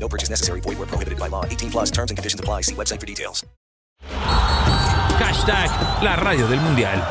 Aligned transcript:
No 0.00 0.08
purchase 0.08 0.30
necessary. 0.30 0.60
Void 0.60 0.78
where 0.78 0.86
prohibited 0.86 1.18
by 1.18 1.28
law. 1.28 1.44
18 1.44 1.70
plus 1.70 1.90
terms 1.90 2.10
and 2.10 2.16
conditions 2.16 2.40
apply. 2.40 2.62
See 2.62 2.74
website 2.74 3.00
for 3.00 3.06
details. 3.06 3.44
Hashtag 5.18 5.70
la 6.02 6.16
radio 6.16 6.46
del 6.46 6.60
mundial. 6.60 7.02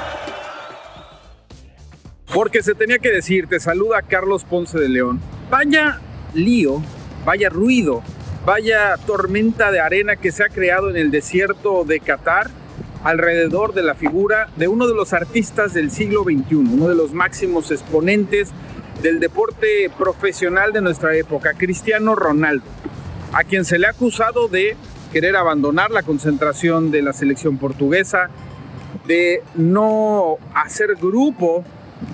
Porque 2.34 2.62
se 2.62 2.76
tenía 2.76 3.00
que 3.00 3.12
decir, 3.12 3.48
te 3.48 3.60
saluda 3.60 4.02
Carlos 4.02 4.44
Ponce 4.44 4.80
de 4.80 4.90
León. 4.90 5.20
Vaya 5.50 6.00
lío, 6.34 6.82
vaya 7.26 7.50
ruido, 7.50 8.04
vaya 8.46 8.96
tormenta 9.06 9.72
de 9.72 9.80
arena 9.80 10.16
que 10.18 10.32
se 10.32 10.44
ha 10.44 10.50
creado 10.50 10.90
en 10.90 10.98
el 10.98 11.12
desierto 11.12 11.84
de 11.84 12.00
Qatar 12.00 12.50
alrededor 13.04 13.74
de 13.74 13.84
la 13.84 13.96
figura 13.96 14.50
de 14.58 14.68
uno 14.68 14.88
de 14.88 14.94
los 14.94 15.14
artistas 15.14 15.74
del 15.74 15.92
siglo 15.92 16.24
XXI, 16.24 16.56
uno 16.56 16.90
de 16.90 16.96
los 16.96 17.14
máximos 17.14 17.72
exponentes 17.72 18.50
del 19.02 19.20
deporte 19.20 19.92
profesional 19.98 20.74
de 20.74 20.82
nuestra 20.82 21.16
época, 21.16 21.54
Cristiano 21.54 22.16
Ronaldo, 22.16 22.66
a 23.34 23.44
quien 23.44 23.66
se 23.66 23.78
le 23.78 23.88
ha 23.88 23.92
acusado 23.92 24.48
de 24.48 24.76
querer 25.12 25.36
abandonar 25.36 25.92
la 25.92 26.04
concentración 26.04 26.92
de 26.92 27.02
la 27.02 27.14
selección 27.14 27.58
portuguesa, 27.58 28.30
de 29.06 29.42
no 29.56 30.38
hacer 30.54 30.96
grupo 30.96 31.64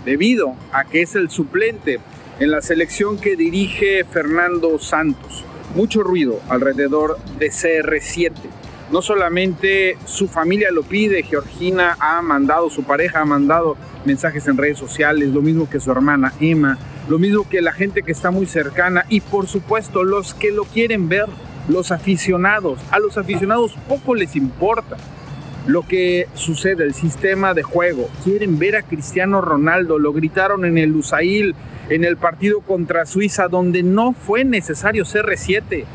debido 0.05 0.55
a 0.71 0.85
que 0.85 1.01
es 1.01 1.15
el 1.15 1.29
suplente 1.29 1.99
en 2.39 2.51
la 2.51 2.61
selección 2.61 3.17
que 3.17 3.35
dirige 3.35 4.03
Fernando 4.03 4.77
Santos. 4.79 5.43
Mucho 5.75 6.03
ruido 6.03 6.39
alrededor 6.49 7.17
de 7.39 7.49
CR7. 7.49 8.31
No 8.91 9.01
solamente 9.01 9.97
su 10.05 10.27
familia 10.27 10.71
lo 10.71 10.83
pide, 10.83 11.23
Georgina 11.23 11.97
ha 11.99 12.21
mandado, 12.21 12.69
su 12.69 12.83
pareja 12.83 13.21
ha 13.21 13.25
mandado 13.25 13.75
mensajes 14.05 14.47
en 14.47 14.57
redes 14.57 14.77
sociales, 14.77 15.29
lo 15.29 15.41
mismo 15.41 15.69
que 15.69 15.79
su 15.79 15.91
hermana 15.91 16.33
Emma, 16.39 16.77
lo 17.07 17.19
mismo 17.19 17.47
que 17.47 17.61
la 17.61 17.73
gente 17.73 18.03
que 18.03 18.11
está 18.11 18.31
muy 18.31 18.45
cercana 18.45 19.05
y 19.09 19.21
por 19.21 19.47
supuesto 19.47 20.03
los 20.03 20.33
que 20.33 20.51
lo 20.51 20.63
quieren 20.63 21.09
ver, 21.09 21.25
los 21.67 21.91
aficionados. 21.91 22.79
A 22.91 22.99
los 22.99 23.17
aficionados 23.17 23.73
poco 23.87 24.15
les 24.15 24.35
importa 24.35 24.97
lo 25.65 25.87
que 25.87 26.27
sucede, 26.33 26.83
el 26.83 26.93
sistema 26.93 27.53
de 27.53 27.63
juego. 27.63 28.09
Quieren 28.23 28.59
ver 28.59 28.75
a 28.75 28.83
Cristiano 28.83 29.41
Ronaldo, 29.41 29.97
lo 29.97 30.11
gritaron 30.13 30.65
en 30.65 30.77
el 30.77 30.95
Usail, 30.95 31.55
en 31.89 32.03
el 32.03 32.17
partido 32.17 32.61
contra 32.61 33.05
Suiza, 33.05 33.47
donde 33.47 33.83
no 33.83 34.13
fue 34.13 34.43
necesario 34.43 35.05
CR7. 35.05 35.85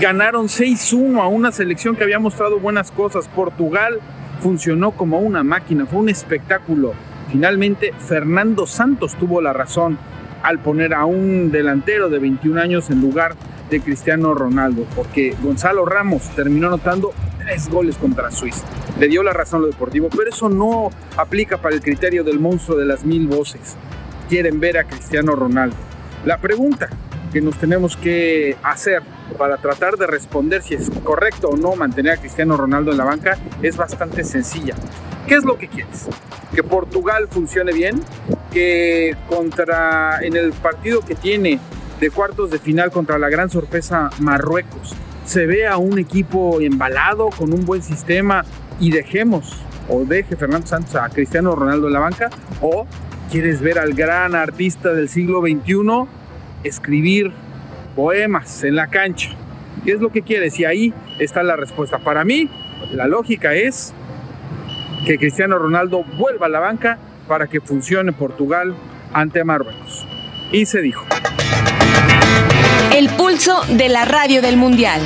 Ganaron 0.00 0.46
6-1 0.46 1.20
a 1.20 1.26
una 1.26 1.52
selección 1.52 1.96
que 1.96 2.04
había 2.04 2.18
mostrado 2.18 2.58
buenas 2.58 2.90
cosas. 2.90 3.28
Portugal 3.28 4.00
funcionó 4.40 4.92
como 4.92 5.18
una 5.20 5.42
máquina, 5.42 5.86
fue 5.86 6.00
un 6.00 6.08
espectáculo. 6.08 6.94
Finalmente, 7.30 7.92
Fernando 7.98 8.66
Santos 8.66 9.16
tuvo 9.16 9.40
la 9.40 9.52
razón 9.52 9.98
al 10.42 10.60
poner 10.60 10.94
a 10.94 11.04
un 11.04 11.50
delantero 11.50 12.08
de 12.08 12.18
21 12.18 12.60
años 12.60 12.90
en 12.90 13.00
lugar 13.00 13.34
de 13.70 13.80
Cristiano 13.80 14.32
Ronaldo, 14.34 14.86
porque 14.94 15.34
Gonzalo 15.42 15.84
Ramos 15.84 16.22
terminó 16.36 16.68
anotando 16.68 17.12
tres 17.38 17.68
goles 17.68 17.96
contra 17.96 18.30
Suiza. 18.30 18.64
Le 18.98 19.08
dio 19.08 19.22
la 19.22 19.32
razón 19.32 19.58
a 19.58 19.62
lo 19.62 19.66
deportivo, 19.68 20.08
pero 20.16 20.30
eso 20.30 20.48
no 20.48 20.90
aplica 21.16 21.58
para 21.58 21.74
el 21.74 21.82
criterio 21.82 22.22
del 22.22 22.38
monstruo 22.38 22.78
de 22.78 22.86
las 22.86 23.04
mil 23.04 23.26
voces. 23.26 23.76
Quieren 24.28 24.60
ver 24.60 24.78
a 24.78 24.84
Cristiano 24.84 25.32
Ronaldo. 25.34 25.76
La 26.24 26.38
pregunta 26.38 26.88
que 27.32 27.40
nos 27.40 27.58
tenemos 27.58 27.96
que 27.96 28.56
hacer 28.62 29.02
para 29.36 29.56
tratar 29.58 29.96
de 29.96 30.06
responder 30.06 30.62
si 30.62 30.74
es 30.74 30.90
correcto 31.02 31.48
o 31.48 31.56
no 31.56 31.74
mantener 31.76 32.12
a 32.12 32.16
Cristiano 32.16 32.56
Ronaldo 32.56 32.92
en 32.92 32.98
la 32.98 33.04
banca 33.04 33.36
es 33.62 33.76
bastante 33.76 34.24
sencilla. 34.24 34.74
¿Qué 35.26 35.34
es 35.34 35.44
lo 35.44 35.58
que 35.58 35.68
quieres? 35.68 36.08
Que 36.54 36.62
Portugal 36.62 37.26
funcione 37.28 37.72
bien, 37.72 38.00
que 38.52 39.16
contra 39.28 40.20
en 40.22 40.36
el 40.36 40.52
partido 40.52 41.00
que 41.00 41.14
tiene 41.14 41.58
de 42.00 42.10
cuartos 42.10 42.50
de 42.50 42.58
final 42.58 42.90
contra 42.90 43.18
la 43.18 43.28
gran 43.28 43.50
sorpresa 43.50 44.10
Marruecos 44.20 44.94
se 45.24 45.46
vea 45.46 45.76
un 45.76 45.98
equipo 45.98 46.60
embalado 46.60 47.30
con 47.30 47.52
un 47.52 47.64
buen 47.64 47.82
sistema 47.82 48.44
y 48.78 48.92
dejemos 48.92 49.60
o 49.88 50.04
deje 50.04 50.36
Fernando 50.36 50.66
Santos 50.66 50.94
a 50.94 51.08
Cristiano 51.08 51.56
Ronaldo 51.56 51.88
en 51.88 51.92
la 51.92 52.00
banca 52.00 52.30
o 52.60 52.86
quieres 53.30 53.60
ver 53.60 53.78
al 53.80 53.94
gran 53.94 54.36
artista 54.36 54.92
del 54.92 55.08
siglo 55.08 55.40
XXI 55.40 56.06
escribir 56.62 57.32
poemas 57.96 58.62
en 58.62 58.76
la 58.76 58.86
cancha. 58.86 59.30
¿Qué 59.84 59.92
es 59.92 60.00
lo 60.00 60.10
que 60.10 60.22
quieres? 60.22 60.58
Y 60.60 60.64
ahí 60.64 60.94
está 61.18 61.42
la 61.42 61.56
respuesta. 61.56 61.98
Para 61.98 62.24
mí, 62.24 62.48
la 62.92 63.06
lógica 63.08 63.54
es 63.54 63.92
que 65.04 65.18
Cristiano 65.18 65.58
Ronaldo 65.58 66.04
vuelva 66.16 66.46
a 66.46 66.48
la 66.48 66.60
banca 66.60 66.98
para 67.28 67.46
que 67.46 67.60
funcione 67.60 68.12
Portugal 68.12 68.74
ante 69.12 69.44
Marruecos. 69.44 70.06
Y 70.52 70.66
se 70.66 70.80
dijo. 70.80 71.04
El 72.94 73.08
pulso 73.10 73.60
de 73.68 73.88
la 73.88 74.04
radio 74.04 74.40
del 74.40 74.56
Mundial. 74.56 75.00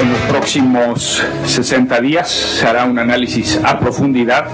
En 0.00 0.10
los 0.10 0.20
próximos 0.22 1.22
60 1.46 2.00
días 2.00 2.30
se 2.30 2.66
hará 2.66 2.86
un 2.86 2.98
análisis 2.98 3.60
a 3.62 3.78
profundidad 3.78 4.46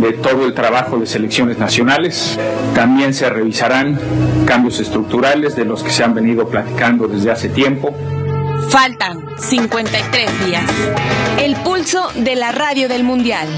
de 0.00 0.12
todo 0.12 0.46
el 0.46 0.54
trabajo 0.54 0.98
de 0.98 1.06
selecciones 1.06 1.58
nacionales. 1.58 2.38
También 2.74 3.12
se 3.12 3.28
revisarán 3.28 3.98
cambios 4.46 4.80
estructurales 4.80 5.56
de 5.56 5.64
los 5.64 5.82
que 5.82 5.90
se 5.90 6.04
han 6.04 6.14
venido 6.14 6.48
platicando 6.48 7.08
desde 7.08 7.30
hace 7.30 7.48
tiempo. 7.48 7.94
Faltan 8.68 9.24
53 9.38 10.46
días. 10.46 10.64
El 11.38 11.56
pulso 11.56 12.10
de 12.14 12.34
la 12.34 12.52
radio 12.52 12.88
del 12.88 13.04
Mundial. 13.04 13.48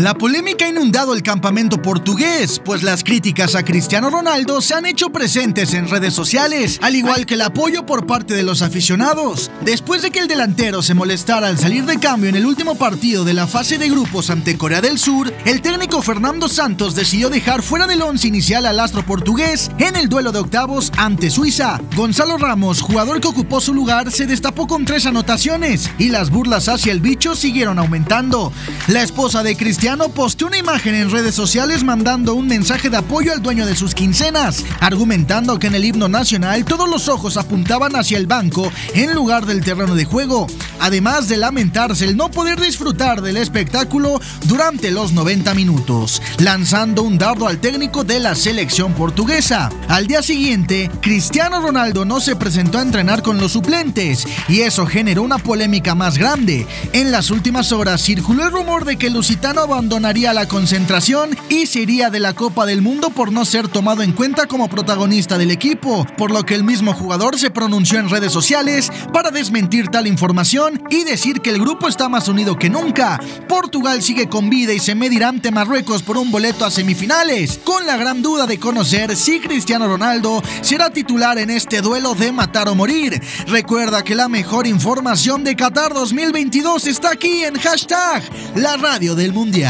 La 0.00 0.14
polémica 0.14 0.64
ha 0.64 0.70
inundado 0.70 1.12
el 1.12 1.22
campamento 1.22 1.82
portugués, 1.82 2.58
pues 2.64 2.82
las 2.82 3.04
críticas 3.04 3.54
a 3.54 3.66
Cristiano 3.66 4.08
Ronaldo 4.08 4.62
se 4.62 4.72
han 4.72 4.86
hecho 4.86 5.10
presentes 5.10 5.74
en 5.74 5.90
redes 5.90 6.14
sociales, 6.14 6.78
al 6.80 6.96
igual 6.96 7.26
que 7.26 7.34
el 7.34 7.42
apoyo 7.42 7.84
por 7.84 8.06
parte 8.06 8.32
de 8.32 8.42
los 8.42 8.62
aficionados. 8.62 9.50
Después 9.60 10.00
de 10.00 10.10
que 10.10 10.20
el 10.20 10.26
delantero 10.26 10.80
se 10.80 10.94
molestara 10.94 11.48
al 11.48 11.58
salir 11.58 11.84
de 11.84 11.98
cambio 11.98 12.30
en 12.30 12.36
el 12.36 12.46
último 12.46 12.76
partido 12.76 13.26
de 13.26 13.34
la 13.34 13.46
fase 13.46 13.76
de 13.76 13.90
grupos 13.90 14.30
ante 14.30 14.56
Corea 14.56 14.80
del 14.80 14.98
Sur, 14.98 15.34
el 15.44 15.60
técnico 15.60 16.00
Fernando 16.00 16.48
Santos 16.48 16.94
decidió 16.94 17.28
dejar 17.28 17.60
fuera 17.60 17.86
del 17.86 18.00
once 18.00 18.26
inicial 18.26 18.64
al 18.64 18.80
astro 18.80 19.04
portugués 19.04 19.70
en 19.76 19.96
el 19.96 20.08
duelo 20.08 20.32
de 20.32 20.38
octavos 20.38 20.90
ante 20.96 21.28
Suiza. 21.28 21.78
Gonzalo 21.94 22.38
Ramos, 22.38 22.80
jugador 22.80 23.20
que 23.20 23.28
ocupó 23.28 23.60
su 23.60 23.74
lugar, 23.74 24.10
se 24.10 24.26
destapó 24.26 24.66
con 24.66 24.86
tres 24.86 25.04
anotaciones 25.04 25.90
y 25.98 26.08
las 26.08 26.30
burlas 26.30 26.70
hacia 26.70 26.90
el 26.90 27.00
bicho 27.00 27.36
siguieron 27.36 27.78
aumentando. 27.78 28.50
La 28.86 29.02
esposa 29.02 29.42
de 29.42 29.58
Cristiano 29.58 29.89
posteó 29.98 30.46
una 30.46 30.56
imagen 30.56 30.94
en 30.94 31.10
redes 31.10 31.34
sociales 31.34 31.82
mandando 31.82 32.34
un 32.34 32.46
mensaje 32.46 32.88
de 32.88 32.96
apoyo 32.96 33.32
al 33.32 33.42
dueño 33.42 33.66
de 33.66 33.74
sus 33.74 33.94
quincenas, 33.94 34.64
argumentando 34.78 35.58
que 35.58 35.66
en 35.66 35.74
el 35.74 35.84
himno 35.84 36.08
nacional 36.08 36.64
todos 36.64 36.88
los 36.88 37.08
ojos 37.08 37.36
apuntaban 37.36 37.96
hacia 37.96 38.16
el 38.16 38.28
banco 38.28 38.70
en 38.94 39.12
lugar 39.14 39.46
del 39.46 39.64
terreno 39.64 39.96
de 39.96 40.04
juego, 40.04 40.46
además 40.78 41.28
de 41.28 41.38
lamentarse 41.38 42.04
el 42.04 42.16
no 42.16 42.30
poder 42.30 42.60
disfrutar 42.60 43.20
del 43.20 43.36
espectáculo 43.36 44.20
durante 44.44 44.92
los 44.92 45.12
90 45.12 45.54
minutos, 45.54 46.22
lanzando 46.38 47.02
un 47.02 47.18
dardo 47.18 47.48
al 47.48 47.58
técnico 47.58 48.04
de 48.04 48.20
la 48.20 48.36
selección 48.36 48.94
portuguesa. 48.94 49.70
Al 49.88 50.06
día 50.06 50.22
siguiente, 50.22 50.88
Cristiano 51.00 51.60
Ronaldo 51.60 52.04
no 52.04 52.20
se 52.20 52.36
presentó 52.36 52.78
a 52.78 52.82
entrenar 52.82 53.22
con 53.22 53.38
los 53.38 53.52
suplentes 53.52 54.26
y 54.48 54.60
eso 54.60 54.86
generó 54.86 55.22
una 55.22 55.38
polémica 55.38 55.96
más 55.96 56.16
grande. 56.16 56.66
En 56.92 57.10
las 57.10 57.30
últimas 57.30 57.72
horas 57.72 58.02
circuló 58.02 58.44
el 58.46 58.52
rumor 58.52 58.84
de 58.84 58.96
que 58.96 59.10
lusitano 59.10 59.66
abandonaría 59.80 60.34
la 60.34 60.46
concentración 60.46 61.30
y 61.48 61.64
se 61.64 61.80
iría 61.80 62.10
de 62.10 62.20
la 62.20 62.34
Copa 62.34 62.66
del 62.66 62.82
Mundo 62.82 63.08
por 63.08 63.32
no 63.32 63.46
ser 63.46 63.66
tomado 63.66 64.02
en 64.02 64.12
cuenta 64.12 64.44
como 64.44 64.68
protagonista 64.68 65.38
del 65.38 65.50
equipo, 65.50 66.06
por 66.18 66.32
lo 66.32 66.44
que 66.44 66.54
el 66.54 66.64
mismo 66.64 66.92
jugador 66.92 67.38
se 67.38 67.50
pronunció 67.50 67.98
en 67.98 68.10
redes 68.10 68.30
sociales 68.30 68.92
para 69.10 69.30
desmentir 69.30 69.88
tal 69.88 70.06
información 70.06 70.82
y 70.90 71.04
decir 71.04 71.40
que 71.40 71.48
el 71.48 71.58
grupo 71.58 71.88
está 71.88 72.10
más 72.10 72.28
unido 72.28 72.58
que 72.58 72.68
nunca. 72.68 73.18
Portugal 73.48 74.02
sigue 74.02 74.28
con 74.28 74.50
vida 74.50 74.74
y 74.74 74.80
se 74.80 74.94
medirá 74.94 75.28
ante 75.28 75.50
Marruecos 75.50 76.02
por 76.02 76.18
un 76.18 76.30
boleto 76.30 76.66
a 76.66 76.70
semifinales, 76.70 77.58
con 77.64 77.86
la 77.86 77.96
gran 77.96 78.20
duda 78.20 78.46
de 78.46 78.60
conocer 78.60 79.16
si 79.16 79.40
Cristiano 79.40 79.88
Ronaldo 79.88 80.42
será 80.60 80.90
titular 80.90 81.38
en 81.38 81.48
este 81.48 81.80
duelo 81.80 82.14
de 82.14 82.32
matar 82.32 82.68
o 82.68 82.74
morir. 82.74 83.18
Recuerda 83.46 84.04
que 84.04 84.14
la 84.14 84.28
mejor 84.28 84.66
información 84.66 85.42
de 85.42 85.56
Qatar 85.56 85.94
2022 85.94 86.86
está 86.86 87.12
aquí 87.12 87.44
en 87.44 87.58
hashtag 87.58 88.22
la 88.56 88.76
radio 88.76 89.14
del 89.14 89.32
mundial. 89.32 89.69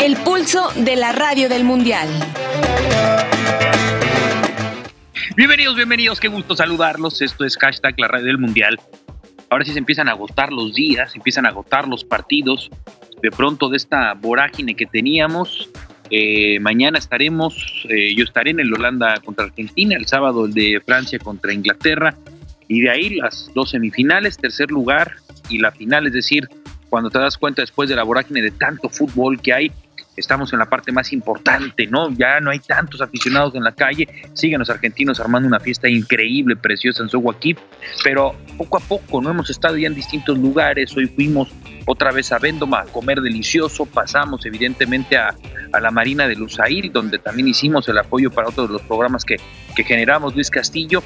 El 0.00 0.16
pulso 0.18 0.70
de 0.76 0.94
la 0.94 1.10
radio 1.10 1.48
del 1.48 1.64
Mundial. 1.64 2.08
Bienvenidos, 5.36 5.74
bienvenidos, 5.74 6.20
qué 6.20 6.28
gusto 6.28 6.54
saludarlos. 6.54 7.22
Esto 7.22 7.44
es 7.44 7.56
hashtag 7.56 7.98
la 7.98 8.06
radio 8.06 8.26
del 8.26 8.38
mundial. 8.38 8.78
Ahora 9.50 9.64
sí 9.64 9.72
se 9.72 9.80
empiezan 9.80 10.08
a 10.08 10.12
agotar 10.12 10.52
los 10.52 10.74
días, 10.74 11.10
se 11.10 11.18
empiezan 11.18 11.44
a 11.44 11.48
agotar 11.48 11.88
los 11.88 12.04
partidos. 12.04 12.70
De 13.20 13.32
pronto 13.32 13.68
de 13.68 13.76
esta 13.76 14.14
vorágine 14.14 14.76
que 14.76 14.86
teníamos, 14.86 15.68
eh, 16.10 16.60
mañana 16.60 16.98
estaremos, 16.98 17.84
eh, 17.88 18.14
yo 18.14 18.22
estaré 18.22 18.52
en 18.52 18.60
el 18.60 18.72
Holanda 18.72 19.20
contra 19.24 19.46
Argentina, 19.46 19.96
el 19.96 20.06
sábado 20.06 20.46
el 20.46 20.54
de 20.54 20.80
Francia 20.86 21.18
contra 21.18 21.52
Inglaterra, 21.52 22.14
y 22.68 22.82
de 22.82 22.90
ahí 22.90 23.16
las 23.16 23.50
dos 23.54 23.70
semifinales, 23.70 24.36
tercer 24.36 24.70
lugar 24.70 25.16
y 25.48 25.58
la 25.58 25.72
final, 25.72 26.06
es 26.06 26.12
decir, 26.12 26.48
cuando 26.90 27.10
te 27.10 27.18
das 27.18 27.36
cuenta 27.36 27.62
después 27.62 27.88
de 27.88 27.96
la 27.96 28.02
vorágine 28.02 28.42
de 28.42 28.50
tanto 28.50 28.88
fútbol 28.88 29.40
que 29.40 29.52
hay, 29.52 29.72
estamos 30.16 30.52
en 30.52 30.58
la 30.58 30.66
parte 30.66 30.92
más 30.92 31.12
importante, 31.12 31.86
¿no? 31.86 32.10
Ya 32.10 32.40
no 32.40 32.50
hay 32.50 32.58
tantos 32.58 33.00
aficionados 33.00 33.54
en 33.54 33.62
la 33.62 33.72
calle, 33.72 34.08
siguen 34.34 34.58
los 34.58 34.68
argentinos 34.68 35.20
armando 35.20 35.48
una 35.48 35.60
fiesta 35.60 35.88
increíble, 35.88 36.56
preciosa 36.56 37.02
en 37.02 37.08
Sohuaquip, 37.08 37.58
pero 38.02 38.34
poco 38.56 38.78
a 38.78 38.80
poco, 38.80 39.22
¿no? 39.22 39.30
Hemos 39.30 39.48
estado 39.50 39.76
ya 39.76 39.86
en 39.86 39.94
distintos 39.94 40.36
lugares, 40.38 40.94
hoy 40.96 41.06
fuimos 41.06 41.48
otra 41.86 42.10
vez 42.12 42.32
a 42.32 42.38
Vendoma 42.38 42.80
a 42.80 42.84
comer 42.84 43.20
delicioso, 43.20 43.86
pasamos 43.86 44.44
evidentemente 44.44 45.16
a, 45.16 45.34
a 45.72 45.80
la 45.80 45.90
Marina 45.90 46.26
de 46.26 46.36
Lusail, 46.36 46.92
donde 46.92 47.18
también 47.18 47.48
hicimos 47.48 47.88
el 47.88 47.98
apoyo 47.98 48.30
para 48.30 48.48
otros 48.48 48.68
de 48.68 48.74
los 48.74 48.82
programas 48.82 49.24
que, 49.24 49.36
que 49.74 49.84
generamos 49.84 50.34
Luis 50.34 50.50
Castillo, 50.50 51.02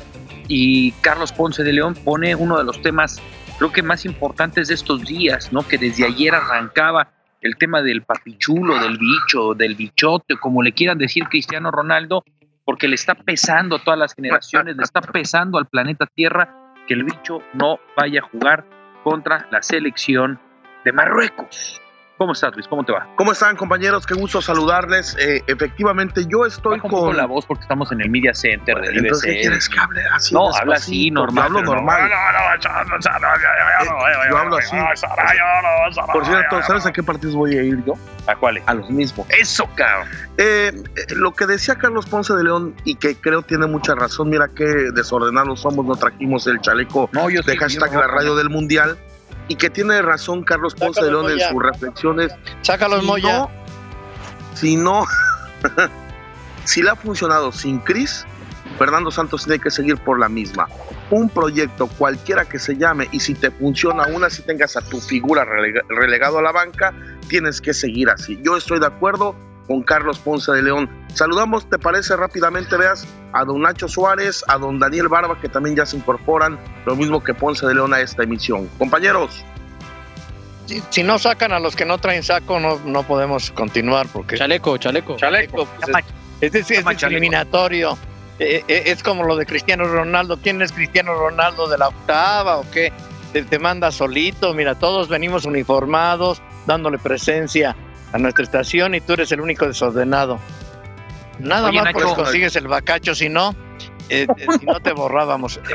y 0.48 0.92
Carlos 1.00 1.32
Ponce 1.32 1.62
de 1.62 1.72
León 1.72 1.94
pone 1.94 2.34
uno 2.34 2.58
de 2.58 2.64
los 2.64 2.80
temas 2.82 3.20
creo 3.58 3.72
que 3.72 3.82
más 3.82 4.04
importantes 4.04 4.68
de 4.68 4.74
estos 4.74 5.04
días, 5.04 5.52
¿no? 5.52 5.66
Que 5.66 5.78
desde 5.78 6.04
ayer 6.04 6.34
arrancaba 6.34 7.12
el 7.40 7.56
tema 7.56 7.82
del 7.82 8.02
papichulo, 8.02 8.78
del 8.78 8.98
bicho, 8.98 9.54
del 9.54 9.74
bichote, 9.74 10.36
como 10.36 10.62
le 10.62 10.72
quieran 10.72 10.98
decir 10.98 11.28
Cristiano 11.28 11.70
Ronaldo, 11.70 12.24
porque 12.64 12.88
le 12.88 12.94
está 12.94 13.14
pesando 13.14 13.76
a 13.76 13.82
todas 13.82 13.98
las 13.98 14.14
generaciones, 14.14 14.76
le 14.76 14.84
está 14.84 15.00
pesando 15.00 15.58
al 15.58 15.66
planeta 15.66 16.06
Tierra 16.06 16.74
que 16.86 16.94
el 16.94 17.04
bicho 17.04 17.40
no 17.54 17.78
vaya 17.96 18.20
a 18.20 18.28
jugar 18.28 18.64
contra 19.02 19.48
la 19.50 19.62
selección 19.62 20.38
de 20.84 20.92
Marruecos. 20.92 21.81
¿Cómo 22.22 22.34
estás, 22.34 22.54
Luis? 22.54 22.68
¿Cómo 22.68 22.84
te 22.84 22.92
va? 22.92 23.08
¿Cómo 23.16 23.32
están, 23.32 23.56
compañeros? 23.56 24.06
Qué 24.06 24.14
gusto 24.14 24.40
saludarles. 24.40 25.16
Eh, 25.18 25.42
efectivamente, 25.48 26.24
yo 26.28 26.46
estoy 26.46 26.76
Baja 26.78 26.86
un 26.94 27.02
con... 27.06 27.16
la 27.16 27.26
voz 27.26 27.44
porque 27.46 27.62
estamos 27.62 27.90
en 27.90 28.00
el 28.00 28.10
Media 28.10 28.32
Center 28.32 28.80
del 28.80 28.98
Entonces, 28.98 29.32
¿qué 29.34 29.40
quieres 29.40 29.68
que 29.68 29.80
hable 29.80 30.02
así? 30.14 30.32
No, 30.32 30.54
habla 30.54 30.76
así, 30.76 31.10
normal. 31.10 31.46
Hablo 31.46 31.62
no- 31.62 31.74
normal. 31.74 32.08
Yo 34.30 34.38
hablo 34.38 34.56
así. 34.56 34.76
Por 36.12 36.24
cierto, 36.24 36.62
¿sabes 36.62 36.86
a 36.86 36.92
qué 36.92 37.02
partidos 37.02 37.34
voy 37.34 37.56
a 37.56 37.62
ir 37.64 37.82
yo? 37.84 37.94
¿A 38.28 38.36
cuáles? 38.36 38.62
A 38.66 38.74
los 38.74 38.88
mismos. 38.88 39.26
Eso, 39.30 39.68
cabrón. 39.74 40.06
Eh, 40.38 40.72
eh, 40.96 41.14
lo 41.16 41.32
que 41.32 41.46
decía 41.46 41.74
Carlos 41.74 42.06
Ponce 42.06 42.34
de 42.34 42.44
León 42.44 42.74
y 42.84 42.94
que 42.94 43.16
creo 43.16 43.42
tiene 43.42 43.66
mucha 43.66 43.96
razón, 43.96 44.30
mira 44.30 44.48
qué 44.54 44.64
desordenados 44.94 45.60
somos, 45.60 45.84
no 45.84 45.96
trajimos 45.96 46.46
el 46.46 46.60
chaleco 46.60 47.10
No, 47.12 47.28
yo 47.30 47.42
de 47.42 47.52
sí, 47.54 47.58
hashtag 47.58 47.90
yo 47.90 47.94
no 47.96 48.00
la 48.02 48.06
radio 48.06 48.30
poner. 48.30 48.44
del 48.44 48.50
mundial 48.50 48.96
y 49.48 49.56
que 49.56 49.70
tiene 49.70 50.00
razón 50.02 50.42
Carlos 50.44 50.74
Ponce 50.74 51.02
de 51.04 51.10
León 51.10 51.30
en 51.30 51.40
sus 51.40 51.62
reflexiones. 51.62 52.32
Sácalos, 52.62 53.00
Si 53.00 53.06
Moya. 53.06 53.38
no, 53.38 53.50
si 54.54 54.76
no, 54.76 55.04
si 56.64 56.82
le 56.82 56.90
ha 56.90 56.96
funcionado 56.96 57.52
sin 57.52 57.78
Cris, 57.80 58.24
Fernando 58.78 59.10
Santos 59.10 59.44
tiene 59.44 59.58
que 59.60 59.70
seguir 59.70 59.98
por 59.98 60.18
la 60.18 60.28
misma. 60.28 60.66
Un 61.10 61.28
proyecto 61.28 61.88
cualquiera 61.88 62.44
que 62.46 62.58
se 62.58 62.76
llame 62.76 63.08
y 63.12 63.20
si 63.20 63.34
te 63.34 63.50
funciona 63.50 64.04
aún 64.04 64.24
así 64.24 64.42
tengas 64.42 64.76
a 64.76 64.80
tu 64.80 65.00
figura 65.00 65.44
relega- 65.44 65.82
relegado 65.88 66.38
a 66.38 66.42
la 66.42 66.52
banca, 66.52 66.94
tienes 67.28 67.60
que 67.60 67.74
seguir 67.74 68.08
así. 68.08 68.38
Yo 68.42 68.56
estoy 68.56 68.80
de 68.80 68.86
acuerdo 68.86 69.34
con 69.72 69.82
Carlos 69.82 70.18
Ponce 70.18 70.52
de 70.52 70.62
León. 70.62 70.90
Saludamos, 71.14 71.66
¿te 71.66 71.78
parece 71.78 72.14
rápidamente? 72.14 72.76
Veas 72.76 73.06
a 73.32 73.42
don 73.42 73.62
Nacho 73.62 73.88
Suárez, 73.88 74.44
a 74.48 74.58
don 74.58 74.78
Daniel 74.78 75.08
Barba, 75.08 75.40
que 75.40 75.48
también 75.48 75.74
ya 75.76 75.86
se 75.86 75.96
incorporan, 75.96 76.58
lo 76.84 76.94
mismo 76.94 77.24
que 77.24 77.32
Ponce 77.32 77.66
de 77.66 77.74
León 77.74 77.94
a 77.94 78.00
esta 78.00 78.22
emisión. 78.22 78.68
Compañeros, 78.76 79.42
Si, 80.66 80.82
si 80.90 81.02
no 81.02 81.18
sacan 81.18 81.52
a 81.52 81.58
los 81.58 81.74
que 81.74 81.86
no 81.86 81.96
traen 81.96 82.22
saco, 82.22 82.60
no, 82.60 82.78
no 82.84 83.02
podemos 83.04 83.50
continuar 83.52 84.06
porque 84.12 84.36
Chaleco, 84.36 84.76
chaleco. 84.76 85.16
Chaleco, 85.16 85.64
pues, 85.64 86.04
es, 86.42 86.54
es, 86.54 86.70
es-. 86.70 86.86
Eh, 88.38 88.64
eh, 88.68 88.82
es 88.86 89.02
como 89.02 89.24
lo 89.24 89.36
de 89.36 89.46
Cristiano 89.46 89.84
Ronaldo. 89.84 90.38
¿Quién 90.42 90.60
es 90.60 90.70
Cristiano 90.70 91.14
Ronaldo 91.14 91.66
de 91.66 91.78
la 91.78 91.88
octava 91.88 92.58
o 92.58 92.70
qué? 92.70 92.92
Te, 93.32 93.42
te 93.42 93.58
manda 93.58 93.90
solito. 93.90 94.52
Mira, 94.52 94.74
todos 94.74 95.08
venimos 95.08 95.46
uniformados, 95.46 96.42
dándole 96.66 96.98
presencia 96.98 97.74
a 98.12 98.18
nuestra 98.18 98.44
estación 98.44 98.94
y 98.94 99.00
tú 99.00 99.14
eres 99.14 99.32
el 99.32 99.40
único 99.40 99.66
desordenado. 99.66 100.38
Nada 101.38 101.68
Oye, 101.68 101.76
más 101.78 101.86
Nacho. 101.94 101.98
pues 102.04 102.14
consigues 102.14 102.54
el 102.56 102.68
bacacho, 102.68 103.14
si 103.14 103.28
no, 103.28 103.54
eh, 104.08 104.26
eh, 104.36 104.46
si 104.60 104.66
no 104.66 104.80
te 104.80 104.92
borrábamos. 104.94 105.58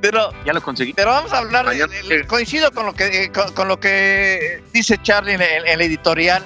Pero 0.00 0.32
Ya 0.44 0.52
lo 0.52 0.60
conseguí. 0.62 0.92
pero 0.92 1.10
vamos 1.10 1.32
a 1.32 1.38
hablar, 1.38 1.66
de- 1.68 2.24
coincido 2.26 2.70
con 2.72 2.86
lo 2.86 2.92
que 2.94 3.24
eh, 3.24 3.32
con, 3.32 3.52
con 3.52 3.68
lo 3.68 3.78
que 3.78 4.62
dice 4.72 4.98
Charlie 5.02 5.34
en, 5.34 5.42
el- 5.42 5.66
en 5.66 5.78
la 5.78 5.84
editorial, 5.84 6.42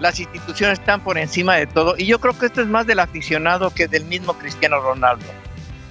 las 0.00 0.18
instituciones 0.20 0.78
están 0.78 1.00
por 1.02 1.18
encima 1.18 1.56
de 1.56 1.66
todo 1.66 1.94
y 1.96 2.06
yo 2.06 2.18
creo 2.20 2.38
que 2.38 2.46
esto 2.46 2.60
es 2.60 2.68
más 2.68 2.86
del 2.86 3.00
aficionado 3.00 3.70
que 3.70 3.88
del 3.88 4.04
mismo 4.04 4.34
Cristiano 4.34 4.80
Ronaldo. 4.80 5.24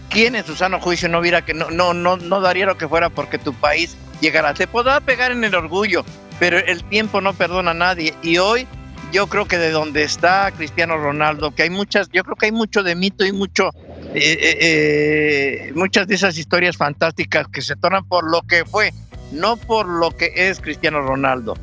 ¿Quién 0.10 0.36
en 0.36 0.46
su 0.46 0.56
sano 0.56 0.80
juicio 0.80 1.10
no 1.10 1.20
viera 1.22 1.44
que 1.44 1.54
no 1.54 1.70
no 1.70 1.94
no 1.94 2.18
no 2.18 2.40
daría 2.40 2.66
lo 2.66 2.78
que 2.78 2.88
fuera 2.88 3.10
porque 3.10 3.38
tu 3.38 3.54
país 3.54 3.98
llegara? 4.22 4.54
Te 4.54 4.68
podrá 4.68 5.00
pegar 5.02 5.32
en 5.32 5.44
el 5.44 5.54
orgullo, 5.56 6.06
pero 6.40 6.58
el 6.58 6.84
tiempo 6.84 7.22
no 7.22 7.34
perdona 7.34 7.72
a 7.72 7.74
nadie 7.74 8.14
y 8.22 8.38
hoy 8.38 8.68
yo 9.12 9.28
creo 9.28 9.46
que 9.46 9.58
de 9.58 9.72
donde 9.72 10.04
está 10.04 10.52
Cristiano 10.52 10.98
Ronaldo, 10.98 11.52
que 11.52 11.64
hay 11.64 11.70
muchas, 11.70 12.10
yo 12.12 12.24
creo 12.24 12.36
que 12.36 12.48
hay 12.48 12.52
mucho 12.52 12.84
de 12.84 12.96
mito 12.96 13.26
y 13.26 13.32
mucho 13.32 13.70
eh, 14.14 14.38
eh, 14.42 14.58
eh, 14.62 15.72
muchas 15.76 16.08
de 16.08 16.16
esas 16.16 16.38
historias 16.38 16.76
fantásticas 16.78 17.48
que 17.48 17.62
se 17.62 17.76
tornan 17.76 18.04
por 18.06 18.30
lo 18.30 18.42
que 18.42 18.66
fue, 18.66 18.94
no 19.32 19.56
por 19.58 19.88
lo 19.88 20.12
que 20.12 20.32
es 20.36 20.60
Cristiano 20.60 21.02
Ronaldo. 21.02 21.56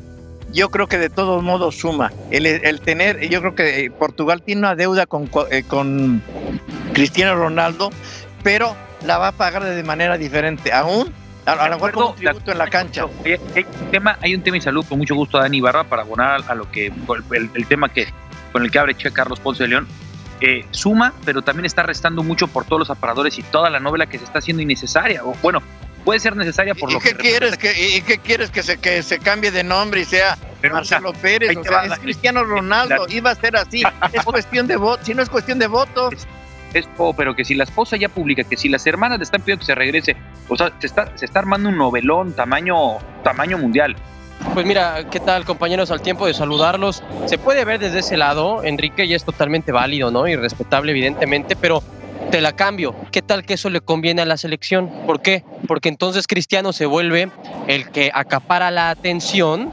Yo 0.53 0.69
creo 0.69 0.87
que 0.87 0.97
de 0.97 1.09
todos 1.09 1.43
modos 1.43 1.75
suma. 1.75 2.13
El, 2.31 2.45
el 2.45 2.79
tener, 2.79 3.27
yo 3.29 3.41
creo 3.41 3.55
que 3.55 3.91
Portugal 3.97 4.41
tiene 4.41 4.59
una 4.59 4.75
deuda 4.75 5.05
con, 5.05 5.27
co- 5.27 5.47
con 5.67 6.21
Cristiano 6.93 7.35
Ronaldo, 7.35 7.89
pero 8.41 8.75
la 9.05 9.17
va 9.17 9.29
a 9.29 9.31
pagar 9.33 9.63
de 9.63 9.83
manera 9.83 10.17
diferente. 10.17 10.71
Aún, 10.71 11.11
a, 11.45 11.69
lo 11.69 11.75
mejor 11.75 11.91
como 11.91 12.09
un 12.09 12.15
tributo 12.15 12.51
en 12.51 12.57
la 12.57 12.67
cancha. 12.67 13.05
Hay 13.23 13.65
un 13.81 13.91
tema, 13.91 14.17
hay 14.21 14.35
un 14.35 14.41
tema 14.41 14.57
y 14.57 14.61
salud 14.61 14.85
con 14.87 14.97
mucho 14.97 15.15
gusto 15.15 15.37
a 15.37 15.41
Dani 15.41 15.61
Barra 15.61 15.83
para 15.83 16.01
abonar 16.01 16.41
a 16.47 16.55
lo 16.55 16.69
que 16.71 16.87
el, 16.87 17.49
el 17.53 17.67
tema 17.67 17.89
que 17.89 18.07
con 18.51 18.63
el 18.63 18.71
que 18.71 18.79
abre 18.79 18.95
Che 18.95 19.11
Carlos 19.11 19.39
Ponce 19.39 19.63
de 19.63 19.69
León. 19.69 19.87
Eh, 20.41 20.65
suma, 20.71 21.13
pero 21.23 21.41
también 21.41 21.65
está 21.65 21.83
restando 21.83 22.21
mucho 22.21 22.47
por 22.47 22.65
todos 22.65 22.79
los 22.79 22.89
aparadores 22.89 23.37
y 23.39 23.43
toda 23.43 23.69
la 23.69 23.79
novela 23.79 24.05
que 24.05 24.17
se 24.17 24.25
está 24.25 24.39
haciendo 24.39 24.61
innecesaria. 24.61 25.23
O 25.23 25.33
bueno, 25.41 25.61
puede 26.03 26.19
ser 26.19 26.35
necesaria 26.35 26.75
por 26.75 26.89
¿Y 26.89 26.93
lo 26.93 26.99
qué 26.99 27.11
que 27.11 27.15
quieres 27.17 27.57
que 27.57 27.97
y 27.97 28.01
qué 28.01 28.17
quieres 28.17 28.51
que 28.51 28.61
se 28.61 28.77
que 28.77 29.01
se 29.01 29.19
cambie 29.19 29.51
de 29.51 29.63
nombre 29.63 30.01
y 30.01 30.05
sea 30.05 30.37
Pero, 30.61 30.75
Marcelo 30.75 31.13
Pérez? 31.13 31.55
O 31.55 31.61
te 31.61 31.69
sea, 31.69 31.77
va 31.77 31.87
la- 31.87 31.93
es 31.95 31.99
Cristiano 32.01 32.43
Ronaldo, 32.43 33.05
iba 33.09 33.31
a 33.31 33.35
ser 33.35 33.55
así. 33.55 33.81
Es 34.13 34.23
cuestión 34.25 34.67
de 34.67 34.75
votos, 34.75 35.05
si 35.05 35.13
no 35.13 35.21
es 35.23 35.29
cuestión 35.29 35.57
de 35.57 35.67
votos. 35.67 36.13
es 36.13 36.27
oh, 36.97 37.13
pero 37.13 37.35
que 37.35 37.45
si 37.45 37.55
la 37.55 37.63
esposa 37.63 37.97
ya 37.97 38.09
publica 38.09 38.43
que 38.43 38.57
si 38.57 38.69
las 38.69 38.85
hermanas 38.87 39.17
le 39.19 39.23
están 39.23 39.41
pidiendo 39.41 39.61
que 39.61 39.65
se 39.65 39.75
regrese, 39.75 40.15
o 40.49 40.55
sea, 40.55 40.71
se 40.79 40.87
está, 40.87 41.17
se 41.17 41.25
está 41.25 41.39
armando 41.39 41.69
un 41.69 41.77
novelón 41.77 42.33
tamaño, 42.33 42.97
tamaño 43.23 43.57
mundial. 43.57 43.95
Pues 44.53 44.65
mira, 44.65 45.09
¿qué 45.09 45.19
tal 45.19 45.45
compañeros? 45.45 45.91
Al 45.91 46.01
tiempo 46.01 46.27
de 46.27 46.33
saludarlos, 46.33 47.03
se 47.25 47.37
puede 47.37 47.65
ver 47.65 47.79
desde 47.79 47.99
ese 47.99 48.17
lado, 48.17 48.63
Enrique, 48.63 49.05
y 49.05 49.13
es 49.13 49.23
totalmente 49.23 49.71
válido, 49.71 50.11
¿no? 50.11 50.27
Y 50.27 50.35
respetable, 50.35 50.91
evidentemente, 50.91 51.55
pero 51.55 51.81
te 52.31 52.41
la 52.41 52.53
cambio. 52.53 52.95
¿Qué 53.11 53.21
tal 53.21 53.45
que 53.45 53.53
eso 53.53 53.69
le 53.69 53.81
conviene 53.81 54.21
a 54.21 54.25
la 54.25 54.37
selección? 54.37 54.91
¿Por 55.05 55.21
qué? 55.21 55.43
Porque 55.67 55.89
entonces 55.89 56.27
Cristiano 56.27 56.73
se 56.73 56.85
vuelve 56.85 57.29
el 57.67 57.89
que 57.89 58.11
acapara 58.13 58.71
la 58.71 58.89
atención 58.89 59.71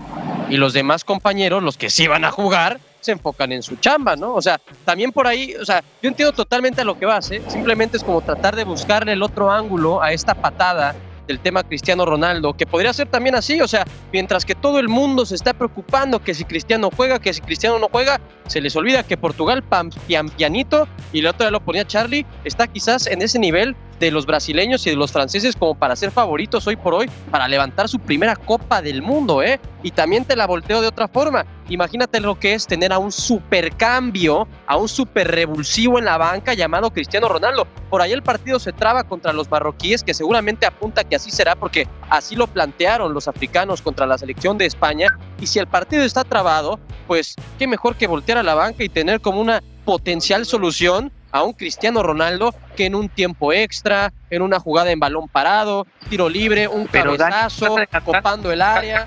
y 0.49 0.57
los 0.57 0.73
demás 0.73 1.05
compañeros, 1.05 1.63
los 1.63 1.77
que 1.77 1.91
sí 1.91 2.07
van 2.07 2.25
a 2.25 2.31
jugar, 2.31 2.79
se 3.03 3.13
enfocan 3.13 3.53
en 3.53 3.63
su 3.63 3.77
chamba, 3.77 4.17
¿no? 4.17 4.35
O 4.35 4.41
sea, 4.41 4.61
también 4.85 5.13
por 5.13 5.27
ahí, 5.27 5.55
o 5.61 5.65
sea, 5.65 5.83
yo 6.01 6.09
entiendo 6.09 6.33
totalmente 6.33 6.81
a 6.81 6.85
lo 6.85 6.99
que 6.99 7.05
vas, 7.05 7.31
¿eh? 7.31 7.43
Simplemente 7.49 7.97
es 7.97 8.05
como 8.05 8.23
tratar 8.23 8.57
de 8.57 8.65
buscarle 8.65 9.13
el 9.13 9.23
otro 9.23 9.51
ángulo 9.51 10.03
a 10.03 10.13
esta 10.13 10.35
patada 10.35 10.95
del 11.27 11.41
tema 11.41 11.63
Cristiano 11.63 12.05
Ronaldo, 12.05 12.55
que 12.55 12.67
podría 12.67 12.93
ser 12.93 13.09
también 13.09 13.35
así, 13.35 13.61
o 13.61 13.69
sea, 13.69 13.85
mientras 14.13 14.45
que 14.45 14.55
todo 14.55 14.79
el 14.79 14.89
mundo 14.89 15.25
se 15.27 15.35
está 15.35 15.53
preocupando 15.53 16.21
que 16.21 16.35
si 16.35 16.45
Cristiano 16.45 16.91
juega, 16.95 17.21
que 17.21 17.33
si 17.33 17.41
Cristiano 17.41 17.79
no 17.79 17.89
juega, 17.91 18.21
se 18.47 18.61
les 18.61 18.75
olvida 18.77 19.03
que 19.03 19.17
Portugal, 19.17 19.63
pam, 19.63 19.91
pian, 20.07 20.29
pianito, 20.29 20.89
y 21.13 21.21
el 21.21 21.27
otro 21.27 21.47
ya 21.47 21.51
lo 21.51 21.61
ponía 21.61 21.87
Charlie, 21.87 22.27
está 22.45 22.67
quizás 22.67 23.07
en 23.07 23.23
ese 23.23 23.39
nivel 23.39 23.77
de 24.03 24.11
los 24.11 24.27
brasileños 24.27 24.85
y 24.87 24.91
de 24.91 24.97
los 24.97 25.13
franceses 25.13 25.55
como 25.55 25.77
para 25.77 25.95
ser 25.95 26.11
favoritos 26.11 26.67
hoy 26.67 26.75
por 26.75 26.93
hoy, 26.93 27.09
para 27.31 27.47
levantar 27.47 27.89
su 27.89 28.01
primera 28.01 28.35
Copa 28.35 28.83
del 28.83 29.01
Mundo, 29.01 29.45
¿eh? 29.45 29.61
Y 29.85 29.93
también 29.93 30.25
te 30.25 30.35
la 30.35 30.49
volteo 30.49 30.81
de 30.81 30.89
otra 30.89 31.07
forma. 31.07 31.47
Imagínate 31.69 32.19
lo 32.19 32.37
que 32.37 32.55
es 32.55 32.67
tener 32.67 32.93
a 32.93 32.99
un 32.99 33.13
supercambio, 33.13 34.49
a 34.67 34.77
un 34.77 34.89
super 34.89 35.29
revulsivo 35.29 36.01
en 36.01 36.05
la 36.05 36.19
banca 36.19 36.53
llamado 36.55 36.91
Cristiano 36.91 37.29
Ronaldo. 37.29 37.65
Por 37.91 38.03
ahí 38.03 38.11
el 38.11 38.23
partido 38.23 38.59
se 38.59 38.73
traba 38.73 39.05
contra 39.05 39.33
los 39.33 39.49
marroquíes, 39.49 40.03
que 40.03 40.15
seguramente 40.15 40.67
apunta 40.67 41.05
que 41.05 41.15
así 41.15 41.31
será, 41.31 41.55
porque 41.55 41.87
así 42.11 42.35
lo 42.35 42.49
plantearon 42.49 43.15
los 43.15 43.29
africanos 43.29 43.83
contra 43.83 44.05
la 44.05 44.19
selección 44.19 44.59
de 44.59 44.67
España. 44.67 45.17
Y 45.41 45.47
si 45.47 45.61
el 45.61 45.69
partido 45.69 46.03
está 46.03 46.25
trabado, 46.25 46.81
pues 47.07 47.37
qué 47.57 47.69
mejor 47.69 47.95
que 47.95 48.09
voltear 48.09 48.39
a 48.39 48.43
la 48.43 48.55
banca 48.55 48.83
y 48.83 48.89
tener 48.89 49.21
como 49.21 49.41
una 49.41 49.63
potencial 49.85 50.45
solución 50.45 51.13
a 51.33 51.43
un 51.43 51.55
Cristiano 51.55 52.03
Ronaldo 52.03 52.55
que 52.77 52.87
en 52.87 52.95
un 52.95 53.09
tiempo 53.09 53.53
extra, 53.53 54.13
en 54.31 54.43
una 54.43 54.61
jugada 54.61 54.91
en 54.91 55.01
balón 55.01 55.29
parado, 55.29 55.87
tiro 56.09 56.29
libre, 56.29 56.69
un 56.69 56.87
Pero, 56.87 57.17
Dani, 57.17 57.33
cabezazo, 57.33 57.77
de 57.77 57.89
copando 58.05 58.53
el 58.53 58.61
área. 58.61 59.07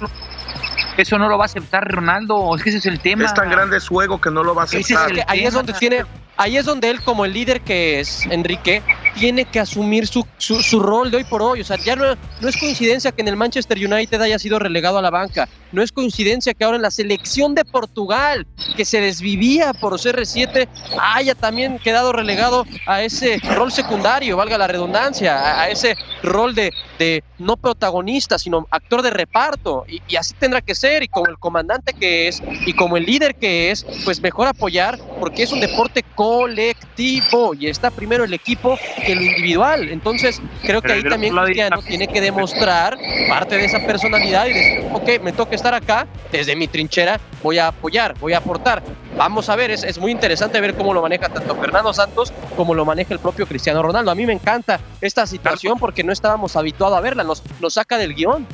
Eso 0.97 1.17
no 1.19 1.29
lo 1.29 1.37
va 1.37 1.43
a 1.43 1.45
aceptar 1.45 1.87
Ronaldo, 1.89 2.55
es 2.55 2.63
que 2.63 2.69
ese 2.69 2.79
es 2.79 2.85
el 2.87 2.99
tema. 2.99 3.25
Es 3.25 3.33
tan 3.33 3.49
grande 3.49 3.79
su 3.79 4.01
ego 4.01 4.19
que 4.19 4.31
no 4.31 4.43
lo 4.43 4.55
va 4.55 4.63
a 4.63 4.65
Ese 4.65 4.79
es 4.79 4.91
aceptar. 4.91 5.11
que- 5.13 5.23
ahí 5.27 5.45
es 5.45 5.53
donde 5.53 5.73
tiene, 5.73 6.03
ahí 6.37 6.57
es 6.57 6.65
donde 6.65 6.89
él 6.89 7.01
como 7.01 7.25
el 7.25 7.33
líder 7.33 7.61
que 7.61 7.99
es 7.99 8.25
Enrique 8.29 8.81
tiene 9.15 9.45
que 9.45 9.59
asumir 9.59 10.07
su, 10.07 10.25
su, 10.37 10.79
rol 10.79 11.09
de 11.09 11.17
hoy 11.17 11.23
por 11.23 11.41
hoy. 11.41 11.61
O 11.61 11.63
sea, 11.63 11.77
ya 11.77 11.95
no, 11.95 12.05
no 12.41 12.49
es 12.49 12.57
coincidencia 12.57 13.11
que 13.11 13.21
en 13.21 13.29
el 13.29 13.37
Manchester 13.37 13.77
United 13.77 14.21
haya 14.21 14.37
sido 14.37 14.59
relegado 14.59 14.97
a 14.97 15.01
la 15.01 15.09
banca. 15.09 15.47
No 15.71 15.81
es 15.81 15.91
coincidencia 15.91 16.53
que 16.53 16.63
ahora 16.63 16.77
en 16.77 16.81
la 16.81 16.91
selección 16.91 17.55
de 17.55 17.65
Portugal, 17.65 18.45
que 18.75 18.85
se 18.85 19.01
desvivía 19.01 19.73
por 19.73 19.93
CR7, 19.93 20.67
haya 20.99 21.35
también 21.35 21.79
quedado 21.79 22.11
relegado 22.11 22.65
a 22.85 23.03
ese 23.03 23.39
rol 23.55 23.71
secundario, 23.71 24.37
valga 24.37 24.57
la 24.57 24.67
redundancia, 24.67 25.61
a, 25.61 25.69
ese 25.69 25.95
rol 26.21 26.53
de, 26.53 26.71
de 26.99 27.23
no 27.39 27.57
protagonista, 27.57 28.37
sino 28.37 28.67
actor 28.69 29.01
de 29.01 29.11
reparto. 29.11 29.85
Y, 29.87 30.01
y 30.07 30.17
así 30.17 30.33
tendrá 30.33 30.61
que 30.61 30.75
ser. 30.75 31.03
Y 31.03 31.07
como 31.07 31.27
el 31.27 31.39
comandante 31.39 31.93
que 31.93 32.27
es, 32.27 32.43
y 32.65 32.73
como 32.73 32.97
el 32.97 33.05
líder 33.05 33.35
que 33.35 33.71
es, 33.71 33.85
pues 34.03 34.21
mejor 34.21 34.47
apoyar, 34.47 34.99
porque 35.19 35.43
es 35.43 35.51
un 35.51 35.61
deporte 35.61 36.03
colectivo 36.25 37.53
y 37.53 37.67
está 37.67 37.91
primero 37.91 38.23
el 38.23 38.33
equipo 38.33 38.79
que 39.05 39.13
lo 39.13 39.21
individual. 39.21 39.89
Entonces, 39.89 40.41
creo 40.63 40.81
que 40.81 40.87
Pero 40.87 40.93
ahí 40.95 41.09
también 41.09 41.35
Cristiano 41.35 41.81
tiene 41.83 42.07
que 42.07 42.19
demostrar 42.19 42.97
parte 43.29 43.57
de 43.57 43.65
esa 43.65 43.85
personalidad 43.85 44.47
y 44.47 44.53
decir, 44.53 44.89
ok, 44.91 45.21
me 45.21 45.33
toca 45.33 45.53
estar 45.53 45.75
acá, 45.75 46.07
desde 46.31 46.55
mi 46.55 46.67
trinchera 46.67 47.19
voy 47.43 47.59
a 47.59 47.67
apoyar, 47.67 48.17
voy 48.17 48.33
a 48.33 48.39
aportar. 48.39 48.81
Vamos 49.15 49.49
a 49.49 49.55
ver, 49.55 49.69
es, 49.69 49.83
es 49.83 49.99
muy 49.99 50.11
interesante 50.11 50.59
ver 50.59 50.73
cómo 50.73 50.95
lo 50.95 51.01
maneja 51.03 51.29
tanto 51.29 51.55
Fernando 51.57 51.93
Santos 51.93 52.33
como 52.55 52.73
lo 52.73 52.85
maneja 52.85 53.13
el 53.13 53.19
propio 53.19 53.45
Cristiano 53.45 53.83
Ronaldo. 53.83 54.09
A 54.09 54.15
mí 54.15 54.25
me 54.25 54.33
encanta 54.33 54.79
esta 55.01 55.27
situación 55.27 55.77
porque 55.77 56.03
no 56.03 56.11
estábamos 56.11 56.55
habituados 56.55 56.97
a 56.97 57.01
verla, 57.01 57.23
nos, 57.23 57.43
nos 57.61 57.75
saca 57.75 57.99
del 57.99 58.15
guion. 58.15 58.47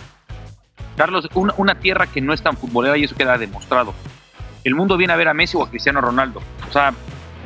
Carlos, 0.97 1.29
una, 1.35 1.53
una 1.55 1.79
tierra 1.79 2.05
que 2.05 2.19
no 2.19 2.33
es 2.33 2.41
tan 2.41 2.57
futbolera 2.57 2.97
y 2.97 3.05
eso 3.05 3.15
queda 3.15 3.37
demostrado. 3.37 3.93
El 4.65 4.75
mundo 4.75 4.97
viene 4.97 5.13
a 5.13 5.15
ver 5.15 5.29
a 5.29 5.33
Messi 5.33 5.55
o 5.55 5.63
a 5.63 5.69
Cristiano 5.69 6.01
Ronaldo. 6.01 6.41
O 6.69 6.71
sea, 6.71 6.93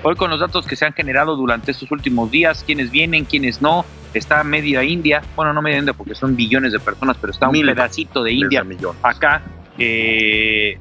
hoy 0.07 0.15
con 0.15 0.29
los 0.29 0.39
datos 0.39 0.67
que 0.67 0.75
se 0.75 0.85
han 0.85 0.93
generado 0.93 1.35
durante 1.35 1.71
estos 1.71 1.89
últimos 1.91 2.29
días, 2.29 2.63
quiénes 2.63 2.91
vienen, 2.91 3.25
quiénes 3.25 3.59
no, 3.59 3.83
está 4.13 4.43
media 4.43 4.83
India, 4.83 5.23
bueno, 5.35 5.51
no 5.51 5.63
media 5.63 5.79
India 5.79 5.93
porque 5.93 6.13
son 6.13 6.35
billones 6.35 6.71
de 6.73 6.79
personas, 6.79 7.17
pero 7.19 7.33
está 7.33 7.49
un 7.49 7.59
pedacito 7.59 8.21
de 8.21 8.33
India 8.33 8.63
acá, 9.01 9.41
eh, 9.79 10.77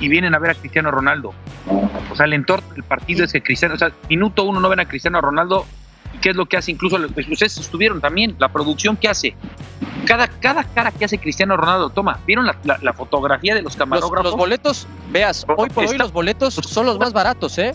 y 0.00 0.08
vienen 0.08 0.34
a 0.34 0.40
ver 0.40 0.50
a 0.50 0.54
Cristiano 0.54 0.90
Ronaldo. 0.90 1.32
O 2.10 2.16
sea, 2.16 2.26
el 2.26 2.32
entorno 2.32 2.68
del 2.74 2.82
partido 2.82 3.24
es 3.24 3.32
que 3.32 3.40
Cristiano, 3.40 3.76
o 3.76 3.78
sea, 3.78 3.92
minuto 4.10 4.42
uno 4.42 4.58
no 4.58 4.68
ven 4.68 4.80
a 4.80 4.84
Cristiano 4.86 5.20
Ronaldo, 5.20 5.64
¿y 6.16 6.20
qué 6.20 6.30
es 6.30 6.36
lo 6.36 6.46
que 6.46 6.56
hace? 6.56 6.70
Incluso 6.72 6.96
ustedes 7.30 7.58
estuvieron 7.58 8.00
también, 8.00 8.34
la 8.38 8.48
producción 8.48 8.96
que 8.96 9.08
hace. 9.08 9.36
Cada, 10.06 10.28
cada 10.28 10.62
cara 10.64 10.90
que 10.92 11.04
hace 11.04 11.18
Cristiano 11.18 11.56
Ronaldo, 11.56 11.90
toma, 11.90 12.18
¿vieron 12.26 12.46
la, 12.46 12.56
la- 12.64 12.78
la 12.80 12.92
fotografía 12.92 13.54
de 13.54 13.62
los 13.62 13.76
camarógrafos? 13.76 14.30
los 14.30 14.36
boletos, 14.36 14.86
veas, 15.10 15.44
hoy 15.56 15.68
por 15.68 15.84
hoy 15.86 15.98
los 15.98 16.12
boletos 16.12 16.54
son 16.54 16.86
los 16.86 16.98
más 16.98 17.12
baratos, 17.12 17.58
¿eh? 17.58 17.72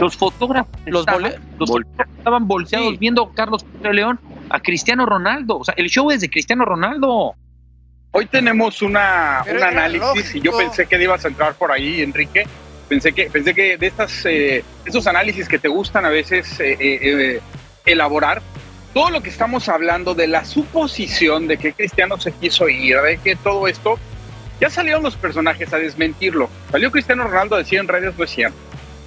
Los 0.00 0.16
fotógrafos 0.16 0.72
Los 0.86 1.00
estaban, 1.00 1.22
bole- 1.22 1.38
los 1.58 1.68
fotógrafos 1.70 2.14
estaban 2.18 2.48
volteados 2.48 2.88
Sí. 2.90 2.96
viendo 2.98 3.22
a 3.22 3.32
Carlos 3.34 3.64
León 3.82 4.18
a 4.50 4.60
Cristiano 4.60 5.06
Ronaldo. 5.06 5.58
O 5.58 5.64
sea, 5.64 5.74
el 5.76 5.88
show 5.88 6.10
es 6.10 6.20
de 6.20 6.28
Cristiano 6.28 6.64
Ronaldo. 6.64 7.34
Hoy 8.10 8.26
tenemos 8.26 8.82
una, 8.82 9.42
Pero 9.44 9.58
un 9.58 9.64
análisis 9.64 10.34
y 10.34 10.40
yo 10.40 10.56
pensé 10.56 10.86
que 10.86 11.02
ibas 11.02 11.24
a 11.24 11.28
entrar 11.28 11.54
por 11.54 11.72
ahí, 11.72 12.02
Enrique. 12.02 12.46
Pensé 12.88 13.12
que, 13.12 13.30
pensé 13.30 13.54
que 13.54 13.76
de 13.76 13.86
estas, 13.86 14.24
eh, 14.26 14.62
esos 14.84 15.06
análisis 15.06 15.48
que 15.48 15.58
te 15.58 15.68
gustan 15.68 16.04
a 16.04 16.10
veces 16.10 16.60
eh, 16.60 16.76
eh, 16.78 16.98
eh, 17.02 17.40
elaborar, 17.86 18.42
todo 18.92 19.10
lo 19.10 19.22
que 19.22 19.30
estamos 19.30 19.68
hablando 19.68 20.14
de 20.14 20.28
la 20.28 20.44
suposición 20.44 21.48
de 21.48 21.56
que 21.56 21.72
Cristiano 21.72 22.18
se 22.18 22.32
quiso 22.32 22.68
ir, 22.68 22.96
de 23.00 23.16
que 23.18 23.36
todo 23.36 23.66
esto, 23.66 23.98
ya 24.60 24.70
salieron 24.70 25.02
los 25.02 25.16
personajes 25.16 25.72
a 25.72 25.78
desmentirlo. 25.78 26.48
Salió 26.70 26.90
Cristiano 26.90 27.24
Ronaldo 27.24 27.56
a 27.56 27.58
decir 27.58 27.80
en 27.80 27.88
redes, 27.88 28.16
no 28.16 28.24
es 28.24 28.30
cierto. 28.30 28.56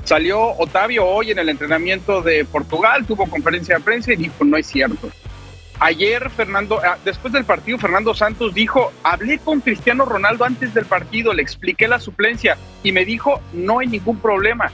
Salió 0.03 0.57
Otavio 0.57 1.05
hoy 1.05 1.31
en 1.31 1.39
el 1.39 1.49
entrenamiento 1.49 2.21
de 2.21 2.45
Portugal, 2.45 3.05
tuvo 3.05 3.27
conferencia 3.27 3.77
de 3.77 3.83
prensa 3.83 4.13
y 4.13 4.17
dijo, 4.17 4.43
no 4.43 4.57
es 4.57 4.67
cierto. 4.67 5.09
Ayer, 5.79 6.31
Fernando, 6.31 6.79
ah, 6.83 6.97
después 7.05 7.31
del 7.31 7.45
partido, 7.45 7.77
Fernando 7.77 8.15
Santos 8.15 8.53
dijo, 8.55 8.91
hablé 9.03 9.37
con 9.37 9.61
Cristiano 9.61 10.05
Ronaldo 10.05 10.43
antes 10.43 10.73
del 10.73 10.85
partido, 10.85 11.33
le 11.33 11.43
expliqué 11.43 11.87
la 11.87 11.99
suplencia 11.99 12.57
y 12.81 12.91
me 12.91 13.05
dijo, 13.05 13.39
no 13.53 13.79
hay 13.79 13.87
ningún 13.87 14.17
problema. 14.17 14.71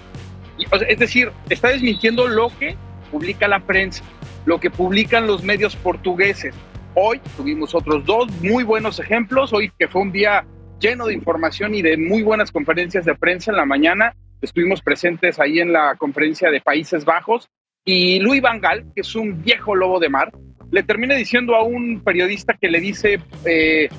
Es 0.87 0.99
decir, 0.99 1.31
está 1.49 1.69
desmintiendo 1.69 2.27
lo 2.27 2.49
que 2.57 2.77
publica 3.11 3.49
la 3.49 3.59
prensa, 3.59 4.03
lo 4.45 4.59
que 4.59 4.69
publican 4.69 5.27
los 5.27 5.43
medios 5.43 5.75
portugueses. 5.75 6.55
Hoy 6.95 7.19
tuvimos 7.35 7.75
otros 7.75 8.05
dos 8.05 8.31
muy 8.41 8.63
buenos 8.63 8.99
ejemplos, 8.99 9.51
hoy 9.51 9.71
que 9.77 9.89
fue 9.89 10.03
un 10.03 10.11
día 10.11 10.45
lleno 10.79 11.07
de 11.07 11.13
información 11.13 11.75
y 11.75 11.81
de 11.81 11.97
muy 11.97 12.23
buenas 12.23 12.51
conferencias 12.51 13.03
de 13.03 13.15
prensa 13.15 13.51
en 13.51 13.57
la 13.57 13.65
mañana, 13.65 14.15
estuvimos 14.41 14.81
presentes 14.81 15.39
ahí 15.39 15.59
en 15.59 15.73
la 15.73 15.95
conferencia 15.95 16.49
de 16.49 16.61
Países 16.61 17.03
Bajos 17.03 17.49
y 17.85 18.19
Luis 18.19 18.41
Van 18.41 18.61
Gaal, 18.61 18.85
que 18.95 19.01
es 19.01 19.15
un 19.15 19.41
viejo 19.41 19.75
lobo 19.75 19.99
de 19.99 20.09
mar, 20.09 20.31
le 20.73 20.81
termina 20.81 21.13
diciendo 21.13 21.55
a 21.55 21.61
un 21.61 22.01
periodista 22.03 22.55
que 22.59 22.67
le 22.67 22.79
dice, 22.79 23.19
eh, 23.45 23.89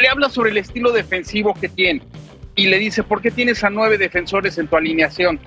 le 0.00 0.08
habla 0.08 0.30
sobre 0.30 0.50
el 0.50 0.56
estilo 0.56 0.92
defensivo 0.92 1.52
que 1.52 1.68
tiene 1.68 2.02
y 2.54 2.68
le 2.68 2.78
dice, 2.78 3.02
¿por 3.02 3.20
qué 3.20 3.32
tienes 3.32 3.64
a 3.64 3.70
nueve 3.70 3.98
defensores 3.98 4.56
en 4.58 4.68
tu 4.68 4.76
alineación? 4.76 5.40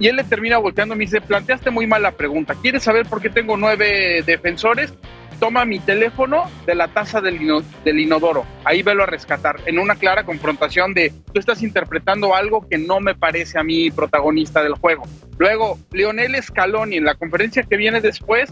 Y 0.00 0.08
él 0.08 0.16
le 0.16 0.24
termina 0.24 0.58
volteando 0.58 0.96
y 0.96 0.98
me 0.98 1.04
dice, 1.04 1.20
planteaste 1.20 1.70
muy 1.70 1.86
mal 1.86 2.02
la 2.02 2.10
pregunta, 2.10 2.56
¿quieres 2.60 2.82
saber 2.82 3.06
por 3.06 3.22
qué 3.22 3.30
tengo 3.30 3.56
nueve 3.56 4.24
defensores? 4.26 4.92
Toma 5.38 5.64
mi 5.64 5.78
teléfono 5.78 6.50
de 6.66 6.74
la 6.74 6.88
taza 6.88 7.20
del, 7.20 7.40
ino- 7.40 7.62
del 7.84 8.00
inodoro, 8.00 8.44
ahí 8.64 8.82
velo 8.82 9.04
a 9.04 9.06
rescatar, 9.06 9.60
en 9.64 9.78
una 9.78 9.94
clara 9.94 10.24
confrontación 10.24 10.92
de, 10.92 11.12
tú 11.32 11.38
estás 11.38 11.62
interpretando 11.62 12.34
algo 12.34 12.68
que 12.68 12.78
no 12.78 12.98
me 12.98 13.14
parece 13.14 13.60
a 13.60 13.62
mí 13.62 13.90
protagonista 13.92 14.60
del 14.62 14.74
juego. 14.74 15.04
Luego, 15.38 15.78
Lionel 15.92 16.34
Scaloni 16.42 16.96
en 16.96 17.04
la 17.04 17.14
conferencia 17.14 17.62
que 17.62 17.76
viene 17.76 18.00
después 18.00 18.50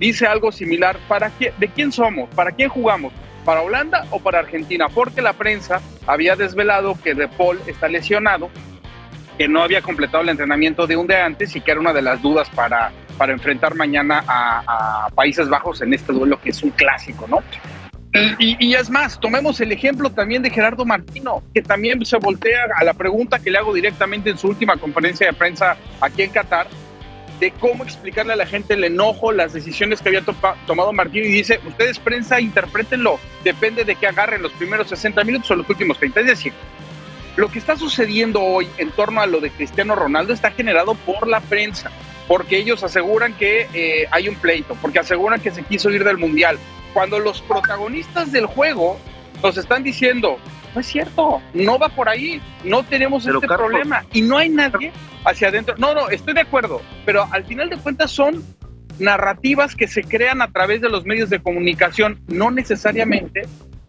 dice 0.00 0.26
algo 0.26 0.50
similar, 0.50 0.98
¿para 1.06 1.30
qué, 1.30 1.52
¿de 1.58 1.68
quién 1.68 1.92
somos? 1.92 2.28
¿Para 2.34 2.50
quién 2.50 2.68
jugamos? 2.70 3.12
¿Para 3.44 3.60
Holanda 3.60 4.06
o 4.10 4.18
para 4.18 4.40
Argentina? 4.40 4.88
Porque 4.88 5.22
la 5.22 5.34
prensa 5.34 5.80
había 6.06 6.34
desvelado 6.34 6.96
que 7.04 7.14
De 7.14 7.28
Paul 7.28 7.60
está 7.66 7.86
lesionado, 7.86 8.50
que 9.38 9.46
no 9.46 9.62
había 9.62 9.82
completado 9.82 10.22
el 10.22 10.30
entrenamiento 10.30 10.86
de 10.86 10.96
un 10.96 11.06
día 11.06 11.24
antes 11.24 11.54
y 11.54 11.60
que 11.60 11.70
era 11.70 11.80
una 11.80 11.92
de 11.92 12.02
las 12.02 12.20
dudas 12.20 12.48
para, 12.50 12.90
para 13.16 13.32
enfrentar 13.32 13.74
mañana 13.74 14.24
a, 14.26 15.08
Países 15.14 15.48
Bajos 15.50 15.82
en 15.82 15.92
este 15.92 16.12
duelo 16.12 16.40
que 16.40 16.50
es 16.50 16.62
un 16.62 16.70
clásico, 16.70 17.26
¿no? 17.28 17.42
Y- 18.38 18.56
y 18.58 18.74
es 18.74 18.90
más, 18.90 19.20
tomemos 19.20 19.60
el 19.60 19.70
ejemplo 19.70 20.10
también 20.10 20.42
de 20.42 20.50
Gerardo 20.50 20.84
Martino, 20.84 21.42
que 21.54 21.62
también 21.62 22.04
se 22.04 22.16
voltea 22.16 22.64
a 22.76 22.84
la 22.84 22.94
pregunta 22.94 23.38
que 23.38 23.50
le 23.50 23.58
hago 23.58 23.72
directamente 23.74 24.30
en 24.30 24.38
su 24.38 24.48
última 24.48 24.76
conferencia 24.78 25.26
de 25.26 25.32
prensa 25.32 25.76
aquí 26.00 26.22
en 26.22 26.30
Qatar, 26.30 26.66
de 27.40 27.50
cómo 27.52 27.82
explicarle 27.84 28.34
a 28.34 28.36
la 28.36 28.46
gente 28.46 28.74
el 28.74 28.84
enojo, 28.84 29.32
las 29.32 29.54
decisiones 29.54 30.00
que 30.00 30.10
había 30.10 30.22
tomado 30.66 30.92
Martino 30.92 31.26
y 31.26 31.30
dice, 31.30 31.58
ustedes 31.66 31.98
prensa, 31.98 32.38
interprétenlo, 32.40 33.18
depende 33.42 33.84
de 33.84 33.96
que 33.96 34.06
agarren 34.06 34.42
los 34.42 34.52
primeros 34.52 34.88
60 34.88 35.24
minutos 35.24 35.50
o 35.50 35.56
los 35.56 35.68
últimos 35.68 35.98
30. 35.98 36.20
Es 36.20 36.26
decir, 36.26 36.52
lo 37.36 37.48
que 37.48 37.58
está 37.58 37.76
sucediendo 37.76 38.42
hoy 38.42 38.68
en 38.76 38.90
torno 38.90 39.22
a 39.22 39.26
lo 39.26 39.40
de 39.40 39.50
Cristiano 39.50 39.94
Ronaldo 39.94 40.34
está 40.34 40.50
generado 40.50 40.94
por 40.94 41.26
la 41.26 41.40
prensa, 41.40 41.90
porque 42.28 42.58
ellos 42.58 42.84
aseguran 42.84 43.32
que 43.32 43.66
eh, 43.72 44.06
hay 44.10 44.28
un 44.28 44.34
pleito, 44.34 44.76
porque 44.82 44.98
aseguran 44.98 45.40
que 45.40 45.50
se 45.50 45.62
quiso 45.62 45.90
ir 45.90 46.04
del 46.04 46.18
Mundial, 46.18 46.58
cuando 46.92 47.18
los 47.18 47.40
protagonistas 47.40 48.32
del 48.32 48.44
juego 48.44 48.98
nos 49.42 49.56
están 49.56 49.82
diciendo, 49.82 50.38
no 50.74 50.80
es 50.80 50.86
cierto, 50.86 51.40
no 51.54 51.78
va 51.78 51.88
por 51.88 52.08
ahí, 52.08 52.40
no 52.64 52.82
tenemos 52.82 53.24
Pero, 53.24 53.36
este 53.38 53.48
Carlos- 53.48 53.68
problema 53.68 54.04
y 54.12 54.22
no 54.22 54.38
hay 54.38 54.48
nadie 54.48 54.92
hacia 55.24 55.48
adentro. 55.48 55.74
No, 55.78 55.94
no, 55.94 56.08
estoy 56.08 56.34
de 56.34 56.40
acuerdo, 56.42 56.80
pero 57.04 57.26
al 57.32 57.44
final 57.44 57.68
de 57.70 57.76
cuentas 57.76 58.10
son 58.10 58.42
narrativas 58.98 59.74
que 59.74 59.88
se 59.88 60.02
crean 60.02 60.42
a 60.42 60.48
través 60.50 60.80
de 60.80 60.88
los 60.88 61.04
medios 61.06 61.30
de 61.30 61.40
comunicación, 61.40 62.20
no 62.28 62.50
necesariamente 62.50 63.42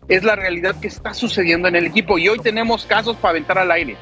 es 0.08 0.24
la 0.24 0.36
realidad 0.36 0.76
que 0.80 0.88
está 0.88 1.14
sucediendo 1.14 1.68
en 1.68 1.76
el 1.76 1.86
equipo 1.86 2.18
y 2.18 2.28
hoy 2.30 2.40
tenemos 2.40 2.86
casos 2.86 3.16
para 3.18 3.32
aventar 3.32 3.58
al 3.58 3.72
aire. 3.72 3.98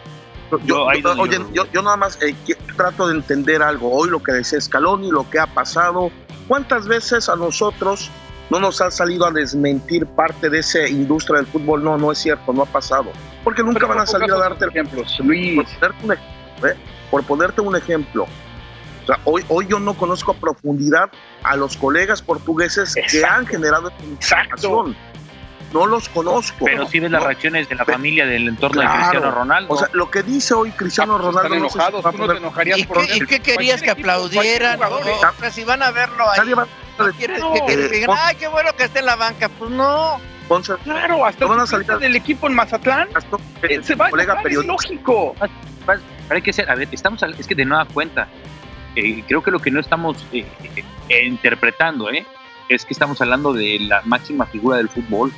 Yo, 0.52 0.60
yo- 0.66 1.12
oye, 1.20 1.38
yo, 1.54 1.66
yo 1.72 1.82
nada 1.84 1.96
más 1.98 2.18
eh, 2.24 2.34
trato 2.76 3.08
de 3.08 3.16
entender 3.16 3.62
algo. 3.62 3.92
Hoy 3.92 4.10
lo 4.10 4.22
que 4.24 4.32
decía 4.32 4.60
Scaloni, 4.60 5.12
lo 5.12 5.30
que 5.30 5.38
ha 5.40 5.46
pasado. 5.48 6.12
¿Cuántas 6.48 6.88
veces 6.88 7.30
a 7.30 7.36
nosotros 7.36 8.10
no 8.50 8.60
nos 8.60 8.82
ha 8.82 8.92
salido 8.92 9.26
a 9.26 9.32
desmentir 9.32 10.06
parte 10.06 10.50
de 10.50 10.60
esa 10.60 10.88
industria 10.88 11.38
del 11.38 11.48
fútbol? 11.48 11.84
No, 11.84 11.98
no 11.98 12.12
es 12.12 12.18
cierto, 12.18 12.52
no 12.54 12.64
ha 12.64 12.66
pasado. 12.66 13.12
Porque 13.44 13.62
nunca 13.62 13.80
Pero 13.80 13.90
van 13.90 14.00
a 14.00 14.06
salir 14.06 14.32
a 14.32 14.38
darte 14.38 14.66
ejemplos, 14.66 15.18
Luis. 15.20 15.60
Por 15.80 15.94
ponerte 15.94 16.06
un 16.06 16.12
ejemplo, 16.12 16.68
¿eh? 16.68 16.76
Por 17.12 17.24
ponerte 17.24 17.62
un 17.62 17.76
ejemplo. 17.76 18.24
O 19.04 19.06
sea, 19.06 19.20
hoy, 19.24 19.44
hoy 19.48 19.68
yo 19.68 19.80
no 19.80 19.96
conozco 19.96 20.32
a 20.32 20.36
profundidad 20.36 21.10
a 21.44 21.56
los 21.56 21.78
colegas 21.78 22.22
portugueses 22.22 22.94
que 22.94 23.02
Exacto. 23.02 23.36
han 23.36 23.48
generado 23.48 23.90
esta 23.90 24.04
información. 24.04 24.96
No 25.74 25.86
los 25.86 26.10
conozco. 26.10 26.66
Pero 26.66 26.88
sí 26.88 27.00
ves 27.00 27.12
las 27.12 27.22
No, 27.22 27.28
reacciones 27.28 27.70
de 27.70 27.76
la 27.76 27.86
Pe- 27.86 27.94
familia 27.94 28.26
del 28.26 28.48
entorno 28.48 28.82
claro. 28.82 28.92
de 28.92 28.98
Cristiano 29.00 29.32
Ronaldo. 29.32 29.74
O 29.74 29.78
sea, 29.78 29.90
lo 29.94 30.10
que 30.10 30.24
dice 30.24 30.54
hoy 30.54 30.72
Cristiano 30.72 31.16
Ah, 31.16 31.20
pues 31.22 31.36
Ronaldo. 31.36 31.48
están 31.56 31.62
no 31.62 31.70
sé 31.70 31.72
si 31.72 31.78
enojados, 31.80 32.12
tú 32.16 32.18
no 32.18 32.28
te 32.34 32.38
enojarías 32.40 32.80
¿Y 32.80 32.84
por 32.86 33.06
qué, 33.06 33.16
y 33.18 33.20
qué 33.22 33.40
querías 33.40 33.82
que 33.82 33.92
equipo, 33.92 34.10
aplaudieran? 34.10 34.80
O, 34.82 35.00
sea, 35.40 35.52
si 35.52 35.64
van 35.64 35.84
a 35.84 35.92
verlo 35.92 36.30
ahí, 36.30 36.40
Nadie 36.40 36.56
va 36.56 36.64
a 36.64 37.04
¿no 37.04 37.12
quieres 37.14 37.42
que, 37.44 37.66
que 37.66 37.74
eh, 37.86 37.90
digan, 37.90 38.18
ay, 38.20 38.36
qué 38.36 38.48
bueno 38.48 38.72
que 38.78 38.84
esté 38.84 39.00
en 39.00 39.06
la 39.06 39.16
banca? 39.16 39.48
Pues 39.50 39.72
no. 39.72 40.20
Ponce, 40.48 40.74
Claro, 40.84 41.24
hasta 41.26 41.46
No 41.46 41.50
van 41.52 41.60
a 41.60 41.64
el 41.64 41.68
salir 41.68 41.88
del 42.00 42.16
equipo 42.16 42.48
en 42.48 42.56
Mazatlán 42.56 43.08
Castro, 43.14 43.40
eh, 43.62 43.76
el 43.76 43.84
se 43.84 43.96
va 43.96 44.10
colega 44.10 44.42
es 44.44 44.56
lógico. 44.66 45.36
Hay 46.30 46.42
que 46.42 46.52
ser, 46.54 46.70
a 46.70 46.76
ver, 46.76 46.88
estamos, 46.92 47.22
es 47.38 47.48
que 47.48 47.56
de 47.56 47.66
nueva 47.66 47.86
cuenta, 47.86 48.28
eh, 48.96 49.24
creo 49.28 49.42
que 49.44 49.52
lo 49.52 49.60
que 49.60 49.72
no 49.72 49.80
estamos 49.80 50.18
eh, 50.32 50.46
eh, 51.10 51.26
interpretando, 51.26 52.10
eh, 52.12 52.26
es 52.68 52.86
que 52.86 52.94
estamos 52.94 53.20
hablando 53.22 53.54
de 53.54 53.78
la 53.82 54.02
máxima 54.06 54.46
figura 54.46 54.78
del 54.78 54.90
fútbol, 54.90 55.32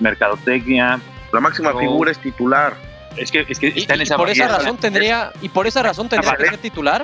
mercadotecnia, 0.00 1.00
La 1.32 1.40
máxima 1.40 1.72
No. 1.72 1.78
figura 1.80 2.10
es 2.12 2.18
titular. 2.18 2.74
es 3.16 3.30
que, 3.30 3.46
es 3.48 3.58
que 3.58 3.72
Y, 3.74 3.78
está 3.80 3.94
en 3.94 4.00
y 4.00 4.02
esa 4.04 4.16
por 4.18 4.28
esa 4.28 4.46
razón 4.46 4.76
tendría 4.76 5.32
y 5.40 5.48
por 5.48 5.66
esa 5.66 5.82
razón 5.82 6.06
tendría 6.08 6.34
que 6.36 6.44
ser 6.48 6.58
titular 6.58 7.02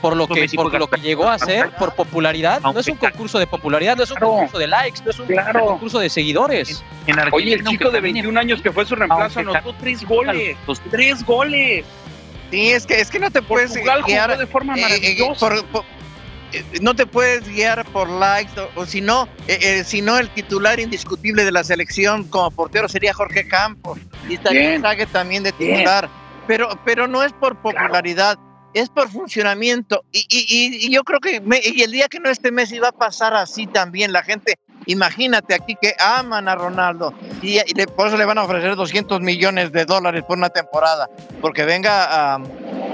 por 0.00 0.16
lo 0.16 0.28
que 0.28 0.46
por 0.54 0.72
lo 0.78 0.86
que 0.88 1.00
llegó 1.00 1.28
a 1.28 1.36
ser 1.38 1.70
por 1.70 1.94
popularidad 1.96 2.60
no 2.62 2.78
es 2.78 2.86
un 2.86 2.96
concurso 2.96 3.40
de 3.40 3.46
popularidad 3.48 3.96
no 3.96 4.04
es 4.04 4.10
un 4.12 4.18
concurso 4.18 4.58
de 4.58 4.68
likes 4.68 5.00
no 5.04 5.10
es 5.10 5.18
un 5.18 5.26
Claro. 5.26 5.66
concurso 5.66 5.98
de 5.98 6.08
seguidores 6.10 6.84
En 7.08 7.18
Oye, 7.32 7.54
el 7.54 7.64
chico 7.66 7.86
de 7.90 7.94
también 7.94 8.14
21 8.14 8.38
años 8.38 8.62
que 8.62 8.70
fue 8.70 8.86
su 8.86 8.94
reemplazo 8.94 9.40
anotó 9.40 9.74
tres 9.80 10.04
goles. 10.06 10.56
Tres 10.92 11.24
goles. 11.26 11.84
Sí, 12.52 12.70
es 12.70 12.86
que, 12.86 13.00
es 13.00 13.10
que 13.10 13.18
no 13.18 13.30
te 13.30 13.42
puedes 13.42 13.70
Portugal 13.72 14.02
guiar 14.06 14.30
jugó 14.30 14.40
de 14.40 14.46
forma 14.46 14.74
eh, 14.76 14.78
eh, 14.78 14.82
maravillosa. 14.82 15.40
por- 15.48 15.64
por- 15.66 15.82
eh, 15.82 16.01
no 16.80 16.94
te 16.94 17.06
puedes 17.06 17.48
guiar 17.48 17.84
por 17.86 18.08
likes 18.08 18.60
o, 18.60 18.68
o 18.80 18.86
si 18.86 19.00
no, 19.00 19.28
eh, 19.48 19.58
eh, 19.60 19.84
si 19.84 20.02
no 20.02 20.18
el 20.18 20.28
titular 20.30 20.78
indiscutible 20.80 21.44
de 21.44 21.52
la 21.52 21.64
selección 21.64 22.24
como 22.24 22.50
portero 22.50 22.88
sería 22.88 23.12
Jorge 23.14 23.46
Campos 23.48 23.98
y. 24.28 24.36
Sague 24.82 25.06
también 25.06 25.42
de 25.42 25.52
Bien. 25.52 25.74
titular, 25.74 26.08
pero 26.46 26.68
pero 26.84 27.06
no 27.08 27.22
es 27.22 27.32
por 27.32 27.56
popularidad, 27.60 28.38
es 28.74 28.88
por 28.88 29.08
funcionamiento 29.10 30.04
y, 30.12 30.20
y- 30.28 30.46
y- 30.48 30.86
y 30.86 30.90
yo 30.90 31.04
creo 31.04 31.20
que 31.20 31.40
me- 31.40 31.60
y 31.62 31.82
el 31.82 31.92
día 31.92 32.08
que 32.08 32.20
no 32.20 32.30
esté 32.30 32.50
Messi 32.50 32.78
va 32.78 32.88
a 32.88 32.92
pasar 32.92 33.34
así 33.34 33.66
también 33.66 34.12
la 34.12 34.22
gente. 34.22 34.56
Imagínate 34.86 35.54
aquí 35.54 35.76
que 35.80 35.94
aman 36.00 36.48
a 36.48 36.56
Ronaldo 36.56 37.14
y, 37.40 37.60
por 37.96 38.08
eso 38.08 38.16
le 38.16 38.24
van 38.24 38.38
a 38.38 38.42
ofrecer 38.42 38.74
200 38.74 39.20
millones 39.20 39.70
de 39.70 39.84
dólares 39.84 40.24
por 40.26 40.36
una 40.36 40.48
temporada, 40.50 41.08
porque 41.40 41.64
venga 41.64 42.34
a, 42.34 42.40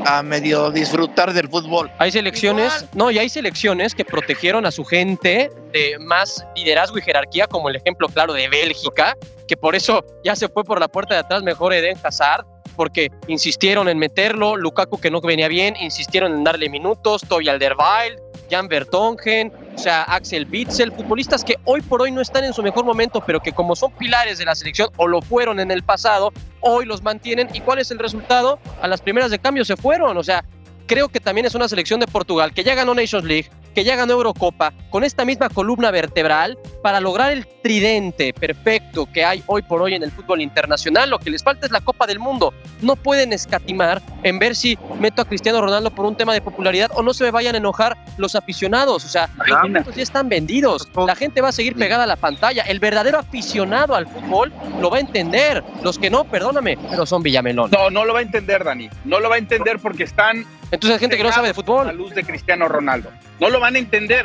a 0.06 0.22
medio 0.22 0.70
disfrutar 0.70 1.32
del 1.32 1.48
fútbol. 1.48 1.90
hay 1.98 2.10
selecciones 2.10 2.86
no 2.94 3.10
y 3.10 3.18
hay 3.18 3.28
selecciones 3.28 3.94
que 3.94 4.04
protegieron 4.04 4.66
a 4.66 4.70
su 4.70 4.84
gente 4.84 5.50
de 5.72 5.98
más 6.00 6.44
liderazgo 6.56 6.98
y 6.98 7.02
jerarquía 7.02 7.46
como 7.46 7.68
el 7.68 7.76
ejemplo 7.76 8.08
claro 8.08 8.32
de 8.32 8.48
Bélgica 8.48 9.16
que 9.46 9.56
por 9.56 9.74
eso 9.74 10.04
ya 10.24 10.36
se 10.36 10.48
fue 10.48 10.64
por 10.64 10.80
la 10.80 10.88
puerta 10.88 11.14
de 11.14 11.20
atrás 11.20 11.42
mejor 11.42 11.72
Eden 11.72 11.96
Hazard 12.02 12.44
porque 12.76 13.10
insistieron 13.26 13.88
en 13.88 13.98
meterlo, 13.98 14.56
Lukaku 14.56 15.00
que 15.00 15.10
no 15.10 15.20
venía 15.20 15.48
bien, 15.48 15.74
insistieron 15.80 16.32
en 16.32 16.44
darle 16.44 16.68
minutos, 16.68 17.22
Toby 17.28 17.48
Alderweireld, 17.48 18.20
Jan 18.50 18.68
Vertonghen, 18.68 19.52
o 19.74 19.78
sea, 19.78 20.02
Axel 20.02 20.46
Witsel, 20.50 20.92
futbolistas 20.92 21.44
que 21.44 21.56
hoy 21.64 21.80
por 21.82 22.02
hoy 22.02 22.10
no 22.10 22.20
están 22.20 22.44
en 22.44 22.52
su 22.52 22.62
mejor 22.62 22.84
momento, 22.84 23.22
pero 23.24 23.40
que 23.40 23.52
como 23.52 23.76
son 23.76 23.92
pilares 23.92 24.38
de 24.38 24.44
la 24.44 24.54
selección 24.54 24.90
o 24.96 25.06
lo 25.06 25.22
fueron 25.22 25.60
en 25.60 25.70
el 25.70 25.82
pasado, 25.82 26.32
hoy 26.60 26.84
los 26.84 27.02
mantienen. 27.02 27.48
¿Y 27.52 27.60
cuál 27.60 27.78
es 27.78 27.90
el 27.90 27.98
resultado? 27.98 28.58
A 28.80 28.88
las 28.88 29.00
primeras 29.00 29.30
de 29.30 29.38
cambio 29.38 29.64
se 29.64 29.76
fueron, 29.76 30.16
o 30.16 30.22
sea, 30.22 30.44
creo 30.86 31.08
que 31.08 31.20
también 31.20 31.46
es 31.46 31.54
una 31.54 31.68
selección 31.68 32.00
de 32.00 32.06
Portugal 32.06 32.52
que 32.52 32.64
ya 32.64 32.74
ganó 32.74 32.94
Nations 32.94 33.24
League, 33.24 33.50
que 33.78 33.84
ya 33.84 33.94
ganó 33.94 34.14
Eurocopa, 34.14 34.72
con 34.90 35.04
esta 35.04 35.24
misma 35.24 35.48
columna 35.48 35.92
vertebral 35.92 36.58
para 36.82 36.98
lograr 37.00 37.30
el 37.30 37.46
tridente 37.46 38.34
perfecto 38.34 39.06
que 39.06 39.24
hay 39.24 39.40
hoy 39.46 39.62
por 39.62 39.80
hoy 39.80 39.94
en 39.94 40.02
el 40.02 40.10
fútbol 40.10 40.40
internacional. 40.40 41.10
Lo 41.10 41.20
que 41.20 41.30
les 41.30 41.44
falta 41.44 41.64
es 41.64 41.70
la 41.70 41.80
Copa 41.80 42.04
del 42.04 42.18
Mundo. 42.18 42.52
No 42.82 42.96
pueden 42.96 43.32
escatimar 43.32 44.02
en 44.24 44.40
ver 44.40 44.56
si 44.56 44.76
meto 44.98 45.22
a 45.22 45.26
Cristiano 45.26 45.60
Ronaldo 45.60 45.92
por 45.92 46.06
un 46.06 46.16
tema 46.16 46.34
de 46.34 46.40
popularidad 46.40 46.90
o 46.92 47.02
no 47.02 47.14
se 47.14 47.22
me 47.22 47.30
vayan 47.30 47.54
a 47.54 47.58
enojar 47.58 47.96
los 48.16 48.34
aficionados. 48.34 49.04
O 49.04 49.08
sea, 49.08 49.30
los 49.46 49.62
boletos 49.62 49.94
ya 49.94 50.02
están 50.02 50.28
vendidos. 50.28 50.88
La 51.06 51.14
gente 51.14 51.40
va 51.40 51.50
a 51.50 51.52
seguir 51.52 51.76
pegada 51.76 52.02
a 52.02 52.08
la 52.08 52.16
pantalla. 52.16 52.64
El 52.64 52.80
verdadero 52.80 53.20
aficionado 53.20 53.94
al 53.94 54.08
fútbol 54.08 54.52
lo 54.80 54.90
va 54.90 54.96
a 54.96 55.00
entender. 55.00 55.62
Los 55.84 56.00
que 56.00 56.10
no, 56.10 56.24
perdóname, 56.24 56.76
pero 56.90 57.06
son 57.06 57.22
Villamelón. 57.22 57.70
No, 57.70 57.90
no 57.90 58.04
lo 58.04 58.12
va 58.12 58.18
a 58.18 58.22
entender, 58.22 58.64
Dani. 58.64 58.90
No 59.04 59.20
lo 59.20 59.28
va 59.28 59.36
a 59.36 59.38
entender 59.38 59.78
porque 59.78 60.02
están 60.02 60.44
Entonces 60.70 60.94
hay 60.96 61.00
gente 61.00 61.16
que 61.16 61.22
no 61.22 61.32
sabe 61.32 61.48
de 61.48 61.50
a 61.50 61.52
la 61.52 61.54
fútbol. 61.54 61.96
luz 61.96 62.14
de 62.14 62.24
Cristiano 62.24 62.68
Ronaldo. 62.68 63.10
No 63.40 63.48
lo 63.50 63.60
van 63.60 63.74
a 63.74 63.78
entender. 63.78 64.24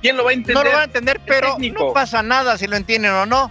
¿Quién 0.00 0.16
lo 0.16 0.24
va 0.24 0.30
a 0.30 0.32
entender? 0.34 0.56
No 0.56 0.64
lo 0.64 0.70
van 0.72 0.80
a 0.80 0.84
entender, 0.84 1.20
pero 1.26 1.56
no 1.58 1.92
pasa 1.92 2.22
nada 2.22 2.56
si 2.58 2.66
lo 2.66 2.76
entienden 2.76 3.12
o 3.12 3.26
no. 3.26 3.50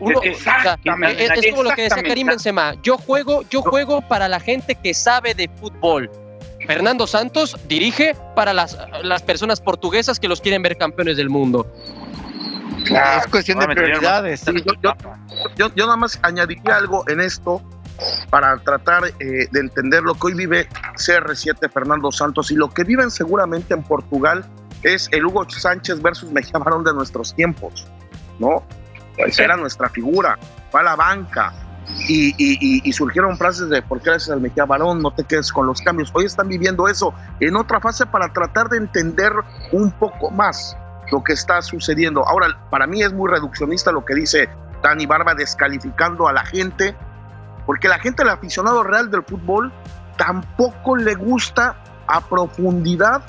Uno, 0.00 0.18
o 0.18 0.22
sea, 0.22 0.32
Exactamente, 0.32 1.24
es, 1.26 1.30
es 1.44 1.50
como 1.50 1.62
lo 1.62 1.70
que 1.72 1.82
decía. 1.82 2.02
Karim 2.02 2.26
Benzema. 2.28 2.74
Yo 2.82 2.96
juego, 2.96 3.42
yo 3.50 3.60
juego 3.60 4.00
para 4.00 4.28
la 4.28 4.40
gente 4.40 4.74
que 4.74 4.94
sabe 4.94 5.34
de 5.34 5.48
fútbol. 5.60 6.10
Fernando 6.66 7.06
Santos 7.06 7.56
dirige 7.68 8.14
para 8.34 8.52
las, 8.54 8.78
las 9.02 9.22
personas 9.22 9.60
portuguesas 9.60 10.18
que 10.18 10.28
los 10.28 10.40
quieren 10.40 10.62
ver 10.62 10.76
campeones 10.78 11.16
del 11.18 11.28
mundo. 11.28 11.66
es 12.86 13.26
cuestión 13.26 13.58
de 13.58 13.66
prioridades. 13.68 14.40
Sí, 14.40 14.52
yo, 14.64 14.72
yo- 14.82 14.94
yo- 15.56 15.70
yo 15.74 15.84
nada 15.84 15.96
más 15.96 16.18
añadiría 16.22 16.76
algo 16.76 17.04
en 17.08 17.20
esto 17.20 17.62
para 18.30 18.56
tratar 18.58 19.04
eh, 19.18 19.48
de 19.50 19.60
entender 19.60 20.02
lo 20.02 20.14
que 20.14 20.28
hoy 20.28 20.34
vive 20.34 20.68
CR7 20.96 21.70
Fernando 21.70 22.10
Santos 22.12 22.50
y 22.50 22.54
lo 22.56 22.70
que 22.70 22.84
viven 22.84 23.10
seguramente 23.10 23.74
en 23.74 23.82
Portugal 23.82 24.44
es 24.82 25.08
el 25.12 25.26
Hugo 25.26 25.48
Sánchez 25.48 26.00
versus 26.00 26.30
Mejía 26.32 26.58
Barón 26.58 26.84
de 26.84 26.94
nuestros 26.94 27.34
tiempos, 27.34 27.86
¿no? 28.38 28.62
Pues 29.16 29.38
era 29.38 29.56
nuestra 29.56 29.88
figura, 29.88 30.38
fue 30.70 30.80
a 30.80 30.84
la 30.84 30.96
banca 30.96 31.52
y, 32.08 32.28
y- 32.38 32.56
y- 32.60 32.80
y 32.88 32.92
surgieron 32.92 33.36
frases 33.36 33.68
de 33.68 33.82
por 33.82 34.00
qué 34.00 34.10
eres 34.10 34.28
el 34.28 34.40
Mejía 34.40 34.64
Barón, 34.64 35.02
no 35.02 35.12
te 35.12 35.24
quedes 35.24 35.52
con 35.52 35.66
los 35.66 35.80
cambios. 35.82 36.10
Hoy 36.14 36.24
están 36.24 36.48
viviendo 36.48 36.88
eso 36.88 37.12
en 37.40 37.56
otra 37.56 37.80
fase 37.80 38.06
para 38.06 38.32
tratar 38.32 38.68
de 38.68 38.78
entender 38.78 39.32
un 39.72 39.90
poco 39.92 40.30
más 40.30 40.76
lo 41.10 41.22
que 41.24 41.32
está 41.32 41.60
sucediendo. 41.60 42.26
Ahora, 42.26 42.46
para 42.70 42.86
mí 42.86 43.02
es 43.02 43.12
muy 43.12 43.28
reduccionista 43.30 43.90
lo 43.92 44.04
que 44.04 44.14
dice 44.14 44.48
Dani 44.82 45.04
Barba 45.06 45.34
descalificando 45.34 46.28
a 46.28 46.32
la 46.32 46.44
gente, 46.46 46.94
porque 47.70 47.86
la 47.86 48.00
gente, 48.00 48.24
el 48.24 48.28
aficionado 48.30 48.82
real 48.82 49.12
del 49.12 49.22
fútbol, 49.22 49.72
tampoco 50.18 50.96
le 50.96 51.14
gusta 51.14 51.76
a 52.08 52.20
profundidad 52.20 53.22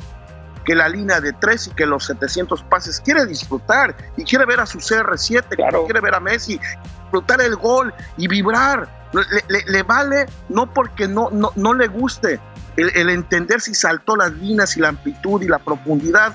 que 0.65 0.73
la 0.73 0.89
línea 0.89 1.21
de 1.21 1.31
tres 1.33 1.67
y 1.67 1.69
que 1.75 1.85
los 1.85 2.05
700 2.05 2.63
pases 2.63 2.99
quiere 3.01 3.27
disfrutar 3.27 3.95
y 4.17 4.23
quiere 4.23 4.47
ver 4.47 4.59
a 4.59 4.65
su 4.65 4.79
CR7, 4.79 5.43
quiere 5.85 6.01
ver 6.01 6.15
a 6.15 6.19
Messi, 6.19 6.59
disfrutar 7.03 7.39
el 7.41 7.55
gol 7.55 7.93
y 8.17 8.27
vibrar. 8.27 8.89
Le, 9.13 9.21
le- 9.47 9.65
le 9.71 9.83
vale 9.83 10.25
no 10.49 10.73
porque 10.73 11.07
no, 11.07 11.29
no, 11.31 11.51
no 11.55 11.75
le 11.75 11.87
guste 11.87 12.39
el, 12.77 12.89
el 12.97 13.11
entender 13.11 13.61
si 13.61 13.75
saltó 13.75 14.15
las 14.15 14.31
líneas 14.31 14.75
y 14.75 14.79
la 14.79 14.87
amplitud 14.89 15.39
y 15.43 15.47
la 15.49 15.59
profundidad. 15.59 16.33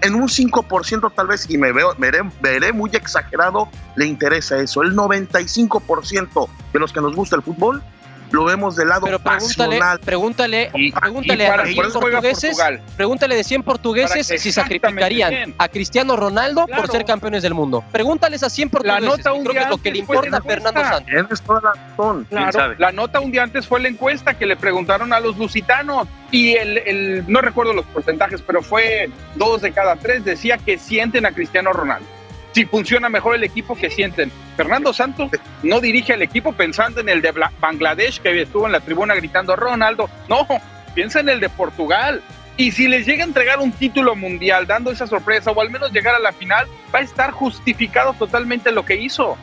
En 0.00 0.14
un 0.14 0.28
5% 0.28 1.12
tal 1.14 1.26
vez, 1.26 1.50
y 1.50 1.58
me 1.58 1.72
veo, 1.72 1.94
veré, 1.98 2.20
veré 2.40 2.72
muy 2.72 2.90
exagerado, 2.92 3.68
le 3.96 4.06
interesa 4.06 4.58
eso. 4.58 4.82
El 4.82 4.94
95% 4.94 6.48
de 6.72 6.78
los 6.78 6.92
que 6.92 7.00
nos 7.00 7.14
gusta 7.14 7.36
el 7.36 7.42
fútbol 7.42 7.82
lo 8.30 8.44
vemos 8.44 8.76
del 8.76 8.88
lado 8.88 9.02
Pero 9.06 9.18
pregúntale, 9.18 9.78
pasional. 9.78 10.00
pregúntale, 10.00 10.70
pregúntale 11.00 11.44
y 11.44 11.46
a 11.46 11.50
para- 11.50 11.64
100 11.64 11.76
por 11.76 11.86
eso 11.86 12.00
juega 12.00 12.20
portugueses, 12.20 12.58
pregúntale 12.96 13.36
de 13.36 13.44
100 13.44 13.62
portugueses 13.62 14.26
si 14.26 14.52
sacrificarían 14.52 15.30
bien. 15.30 15.54
a 15.58 15.68
Cristiano 15.68 16.16
Ronaldo 16.16 16.66
Claro. 16.66 16.82
por 16.82 16.90
ser 16.90 17.04
campeones 17.04 17.42
del 17.42 17.54
mundo. 17.54 17.84
Pregúntales 17.92 18.42
a 18.42 18.50
100 18.50 18.68
La 18.68 18.72
portugueses. 18.72 19.04
nota 19.04 19.30
y 19.34 19.38
un 19.38 19.44
creo 19.44 19.52
que 19.52 19.58
día 19.58 19.62
es 19.62 19.70
lo 19.70 19.82
que 19.82 19.90
le 19.92 19.98
importa 19.98 20.36
a. 20.36 20.40
Fernando 20.42 20.80
Santos. 20.80 21.04
Tienes 21.06 21.42
toda 21.42 21.60
la 21.62 21.72
razón. 21.72 22.26
Claro, 22.28 22.74
la 22.78 22.92
nota 22.92 23.20
un 23.20 23.30
día 23.30 23.42
antes 23.42 23.66
fue 23.66 23.80
la 23.80 23.88
encuesta 23.88 24.34
que 24.34 24.46
le 24.46 24.56
preguntaron 24.56 25.12
a 25.12 25.20
los 25.20 25.36
lusitanos 25.36 26.06
y 26.30 26.54
el, 26.54 26.78
el- 26.78 27.24
no 27.28 27.40
recuerdo 27.40 27.72
los 27.72 27.84
porcentajes, 27.86 28.42
pero 28.42 28.62
fue 28.62 29.10
dos 29.34 29.62
de 29.62 29.72
cada 29.72 29.96
tres, 29.96 30.24
decía 30.24 30.58
que 30.58 30.78
sienten 30.78 31.26
a 31.26 31.32
Cristiano 31.32 31.72
Ronaldo. 31.72 32.06
Si 32.52 32.64
funciona 32.64 33.08
mejor 33.08 33.34
el 33.34 33.44
equipo 33.44 33.76
que 33.76 33.90
sienten. 33.90 34.32
Fernando 34.56 34.92
Santos 34.92 35.30
no 35.62 35.80
dirige 35.80 36.14
al 36.14 36.22
equipo 36.22 36.52
pensando 36.52 37.00
en 37.00 37.08
el 37.08 37.22
de 37.22 37.32
Bangladesh 37.60 38.20
que 38.20 38.42
estuvo 38.42 38.66
en 38.66 38.72
la 38.72 38.80
tribuna 38.80 39.14
gritando 39.14 39.54
Ronaldo. 39.54 40.08
No, 40.28 40.46
piensa 40.94 41.20
en 41.20 41.28
el 41.28 41.40
de 41.40 41.48
Portugal. 41.48 42.22
Y 42.56 42.72
si 42.72 42.88
les 42.88 43.06
llega 43.06 43.22
a 43.22 43.26
entregar 43.26 43.60
un 43.60 43.70
título 43.70 44.16
mundial 44.16 44.66
dando 44.66 44.90
esa 44.90 45.06
sorpresa 45.06 45.52
o 45.52 45.60
al 45.60 45.70
menos 45.70 45.92
llegar 45.92 46.14
a 46.16 46.18
la 46.18 46.32
final, 46.32 46.66
va 46.92 46.98
a 46.98 47.02
estar 47.02 47.30
justificado 47.30 48.14
totalmente 48.14 48.72
lo 48.72 48.84
que 48.84 48.96
hizo. 48.96 49.36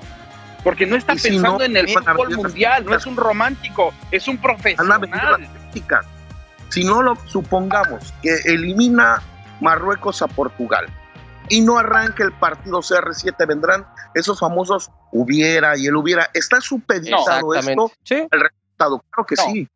Porque 0.63 0.85
no 0.85 0.97
está 0.97 1.15
si 1.15 1.29
pensando 1.29 1.59
no, 1.59 1.63
en 1.63 1.77
el 1.77 1.87
fútbol 1.87 2.35
mundial, 2.35 2.83
no 2.85 2.95
es 2.95 3.05
un 3.05 3.15
romántico, 3.15 3.93
es 4.11 4.27
un 4.27 4.37
profesional. 4.37 5.47
Si 6.69 6.83
no 6.83 7.01
lo 7.03 7.15
supongamos 7.27 8.13
que 8.21 8.35
elimina 8.45 9.21
Marruecos 9.61 10.21
a 10.21 10.27
Portugal 10.27 10.87
y 11.49 11.61
no 11.61 11.77
arranca 11.77 12.23
el 12.23 12.33
partido 12.33 12.79
CR7, 12.81 13.47
vendrán 13.47 13.85
esos 14.13 14.39
famosos 14.39 14.89
hubiera 15.11 15.77
y 15.77 15.87
el 15.87 15.95
hubiera. 15.95 16.29
¿Está 16.33 16.61
supeditado 16.61 17.53
esto 17.53 17.91
Sí. 18.03 18.15
al 18.31 18.39
resultado? 18.41 19.03
Claro 19.11 19.25
que 19.27 19.35
No. 19.35 19.43
sí. 19.51 19.69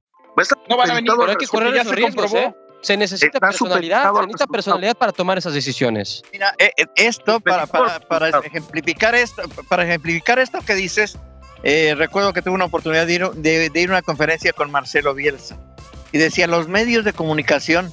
No 0.70 0.78
van 0.78 0.92
a 0.92 0.94
venir, 0.96 1.12
Pero 1.18 1.30
hay 1.30 1.36
que 1.36 1.48
correr 1.48 1.76
esos 1.76 1.90
se 1.90 1.96
riesgos. 1.96 2.34
¿eh? 2.34 2.56
Se 2.82 2.96
necesita 2.96 3.28
Está 3.28 3.40
personalidad, 3.42 4.04
se 4.14 4.22
necesita 4.22 4.48
personalidad 4.48 4.96
para 4.96 5.12
tomar 5.12 5.38
esas 5.38 5.54
decisiones. 5.54 6.22
Mira, 6.32 6.54
eh, 6.58 6.72
eh, 6.78 6.86
esto, 6.96 7.42
para, 7.42 7.68
para, 7.68 8.00
para 8.00 8.30
ejemplificar 8.40 9.16
esto, 9.16 9.42
para 9.68 9.84
ejemplificar 9.84 10.40
esto 10.40 10.60
que 10.66 10.76
dices, 10.76 11.18
eh, 11.64 11.94
recuerdo 11.98 12.32
que 12.32 12.42
tuve 12.42 12.54
una 12.54 12.66
oportunidad 12.66 13.06
de 13.06 13.14
ir, 13.14 13.30
de- 13.32 13.70
de 13.70 13.82
ir 13.82 13.90
a 13.90 13.94
una 13.96 14.02
conferencia 14.02 14.54
con 14.54 14.72
Marcelo 14.72 15.14
Bielsa 15.14 15.58
y 16.14 16.20
decía, 16.20 16.48
los 16.48 16.70
medios 16.70 17.04
de 17.04 17.12
comunicación 17.12 17.92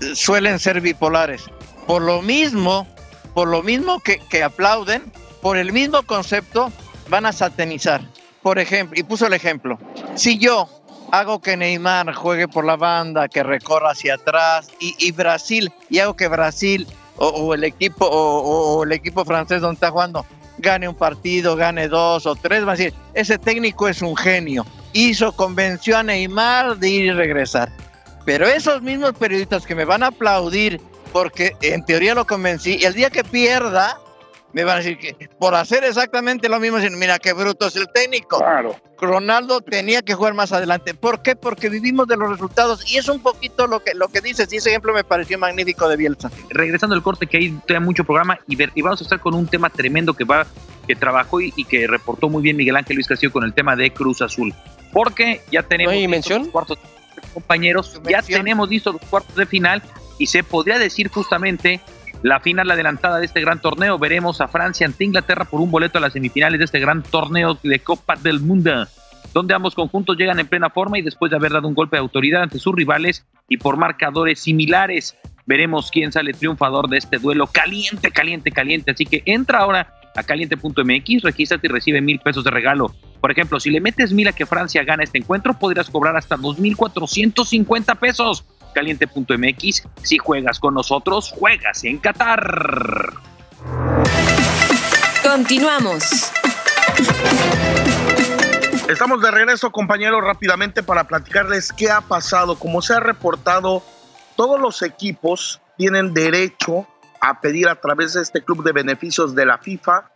eh, 0.00 0.14
suelen 0.14 0.60
ser 0.60 0.80
bipolares. 0.80 1.46
Por 1.88 2.02
lo 2.02 2.22
mismo, 2.22 2.86
por 3.34 3.48
lo 3.48 3.62
mismo 3.64 3.98
que, 3.98 4.18
que 4.30 4.44
aplauden, 4.44 5.10
por 5.42 5.56
el 5.56 5.72
mismo 5.72 6.02
concepto, 6.04 6.70
van 7.08 7.26
a 7.26 7.32
satanizar. 7.32 8.02
Por 8.42 8.58
ejemplo, 8.60 8.96
y 9.00 9.02
puso 9.02 9.26
el 9.26 9.32
ejemplo, 9.32 9.78
si 10.14 10.38
yo 10.38 10.68
hago 11.10 11.40
que 11.40 11.56
Neymar 11.56 12.12
juegue 12.14 12.46
por 12.46 12.64
la 12.64 12.76
banda, 12.76 13.26
que 13.28 13.42
recorra 13.42 13.92
hacia 13.92 14.14
atrás, 14.14 14.68
y, 14.78 14.94
y 14.98 15.12
Brasil, 15.12 15.72
y 15.90 15.98
hago 15.98 16.14
que 16.14 16.28
Brasil 16.28 16.86
o, 17.16 17.26
o 17.28 17.54
el 17.54 17.64
equipo 17.64 18.04
o, 18.06 18.76
o- 18.76 18.84
el 18.84 18.92
equipo 18.92 19.24
francés 19.24 19.60
donde 19.62 19.74
está 19.74 19.90
jugando 19.90 20.24
gane 20.58 20.88
un 20.88 20.94
partido, 20.94 21.56
gane 21.56 21.88
dos 21.88 22.26
o 22.26 22.34
tres, 22.36 22.66
va 22.66 22.72
a 22.72 22.76
decir, 22.76 22.92
ese 23.14 23.38
técnico 23.38 23.88
es 23.88 24.02
un 24.02 24.14
genio. 24.16 24.66
Hizo, 24.92 25.32
convenció 25.32 25.96
a 25.96 26.02
Neymar 26.02 26.76
de 26.78 26.88
ir 26.90 27.04
y 27.06 27.12
regresar. 27.12 27.70
Pero 28.24 28.46
esos 28.46 28.82
mismos 28.82 29.12
periodistas 29.12 29.64
que 29.64 29.74
me 29.74 29.84
van 29.84 30.02
a 30.02 30.08
aplaudir 30.08 30.80
porque 31.12 31.56
en 31.62 31.84
teoría 31.84 32.14
lo 32.14 32.26
convencí, 32.26 32.76
y 32.80 32.84
el 32.84 32.94
día 32.94 33.10
que 33.10 33.24
pierda, 33.24 33.98
me 34.52 34.64
van 34.64 34.76
a 34.76 34.78
decir 34.78 34.98
que 34.98 35.28
por 35.38 35.54
hacer 35.54 35.84
exactamente 35.84 36.48
lo 36.48 36.58
mismo, 36.58 36.78
mira 36.96 37.18
qué 37.18 37.32
bruto 37.32 37.66
es 37.66 37.76
el 37.76 37.88
técnico. 37.92 38.38
Claro. 38.38 38.76
Ronaldo 39.00 39.60
tenía 39.60 40.02
que 40.02 40.14
jugar 40.14 40.34
más 40.34 40.52
adelante. 40.52 40.92
¿Por 40.94 41.22
qué? 41.22 41.36
Porque 41.36 41.68
vivimos 41.68 42.08
de 42.08 42.16
los 42.16 42.30
resultados. 42.30 42.90
Y 42.90 42.96
es 42.98 43.08
un 43.08 43.20
poquito 43.20 43.66
lo 43.68 43.78
que, 43.80 43.94
lo 43.94 44.08
que 44.08 44.20
dices. 44.20 44.52
Y 44.52 44.56
ese 44.56 44.70
ejemplo 44.70 44.92
me 44.92 45.04
pareció 45.04 45.38
magnífico 45.38 45.88
de 45.88 45.96
Bielsa. 45.96 46.30
regresando 46.50 46.96
al 46.96 47.02
corte 47.02 47.26
que 47.28 47.36
hay 47.36 47.50
todavía 47.50 47.80
mucho 47.84 48.02
programa 48.04 48.38
y, 48.48 48.56
ver- 48.56 48.72
y 48.74 48.82
vamos 48.82 49.00
a 49.00 49.04
estar 49.04 49.20
con 49.20 49.34
un 49.34 49.46
tema 49.46 49.70
tremendo 49.70 50.14
que 50.14 50.24
va 50.24 50.46
que 50.86 50.96
trabajó 50.96 51.40
y, 51.42 51.52
y 51.54 51.64
que 51.66 51.86
reportó 51.86 52.30
muy 52.30 52.42
bien 52.42 52.56
Miguel 52.56 52.74
Ángel 52.74 52.96
Luis 52.96 53.06
Castillo 53.06 53.30
con 53.30 53.44
el 53.44 53.52
tema 53.52 53.76
de 53.76 53.92
Cruz 53.92 54.22
Azul 54.22 54.54
porque 54.90 55.42
ya 55.52 55.62
tenemos 55.62 55.92
hay 55.92 56.08
mención? 56.08 56.44
los 56.44 56.48
cuartos 56.50 56.78
compañeros 57.34 58.00
ya 58.08 58.22
tenemos 58.22 58.70
listos 58.70 58.94
los 58.94 59.02
cuartos 59.10 59.36
de 59.36 59.44
final 59.44 59.82
y 60.18 60.26
se 60.26 60.42
podría 60.42 60.78
decir 60.78 61.08
justamente 61.08 61.80
la 62.22 62.40
final 62.40 62.70
adelantada 62.70 63.18
de 63.18 63.26
este 63.26 63.40
gran 63.40 63.60
torneo 63.60 63.98
veremos 63.98 64.40
a 64.40 64.48
Francia 64.48 64.86
ante 64.86 65.04
Inglaterra 65.04 65.44
por 65.44 65.60
un 65.60 65.70
boleto 65.70 65.98
a 65.98 66.00
las 66.00 66.12
semifinales 66.12 66.58
de 66.58 66.64
este 66.64 66.80
gran 66.80 67.02
torneo 67.02 67.58
de 67.62 67.78
Copa 67.80 68.16
del 68.16 68.40
Mundo 68.40 68.86
donde 69.32 69.54
ambos 69.54 69.74
conjuntos 69.74 70.16
llegan 70.16 70.40
en 70.40 70.46
plena 70.46 70.70
forma 70.70 70.98
y 70.98 71.02
después 71.02 71.30
de 71.30 71.36
haber 71.36 71.52
dado 71.52 71.68
un 71.68 71.74
golpe 71.74 71.96
de 71.96 72.00
autoridad 72.00 72.42
ante 72.42 72.58
sus 72.58 72.74
rivales 72.74 73.24
y 73.48 73.56
por 73.58 73.76
marcadores 73.76 74.40
similares. 74.40 75.16
Veremos 75.46 75.90
quién 75.90 76.12
sale 76.12 76.32
triunfador 76.32 76.88
de 76.88 76.98
este 76.98 77.18
duelo 77.18 77.46
caliente, 77.46 78.10
caliente, 78.10 78.50
caliente. 78.50 78.90
Así 78.90 79.06
que 79.06 79.22
entra 79.26 79.60
ahora 79.60 79.94
a 80.14 80.22
caliente.mx, 80.22 81.22
regístrate 81.22 81.66
y 81.66 81.70
recibe 81.70 82.00
mil 82.00 82.18
pesos 82.20 82.44
de 82.44 82.50
regalo. 82.50 82.94
Por 83.20 83.30
ejemplo, 83.30 83.58
si 83.60 83.70
le 83.70 83.80
metes 83.80 84.12
mil 84.12 84.28
a 84.28 84.32
que 84.32 84.46
Francia 84.46 84.82
gana 84.84 85.04
este 85.04 85.18
encuentro, 85.18 85.58
podrías 85.58 85.88
cobrar 85.90 86.16
hasta 86.16 86.36
2.450 86.36 87.96
pesos. 87.98 88.44
Caliente.mx, 88.74 89.82
si 90.02 90.18
juegas 90.18 90.58
con 90.58 90.74
nosotros, 90.74 91.32
juegas 91.34 91.84
en 91.84 91.98
Qatar. 91.98 93.12
Continuamos. 95.22 96.32
Estamos 98.88 99.20
de 99.20 99.30
regreso, 99.30 99.70
compañeros, 99.70 100.22
rápidamente 100.24 100.82
para 100.82 101.04
platicarles 101.04 101.72
qué 101.72 101.90
ha 101.90 102.00
pasado. 102.00 102.58
Como 102.58 102.80
se 102.80 102.94
ha 102.94 103.00
reportado, 103.00 103.82
todos 104.36 104.58
los 104.60 104.82
equipos 104.82 105.60
tienen 105.76 106.14
derecho 106.14 106.86
a 107.20 107.40
pedir 107.40 107.68
a 107.68 107.74
través 107.74 108.14
de 108.14 108.22
este 108.22 108.42
club 108.42 108.64
de 108.64 108.72
beneficios 108.72 109.34
de 109.34 109.44
la 109.44 109.58
FIFA 109.58 110.10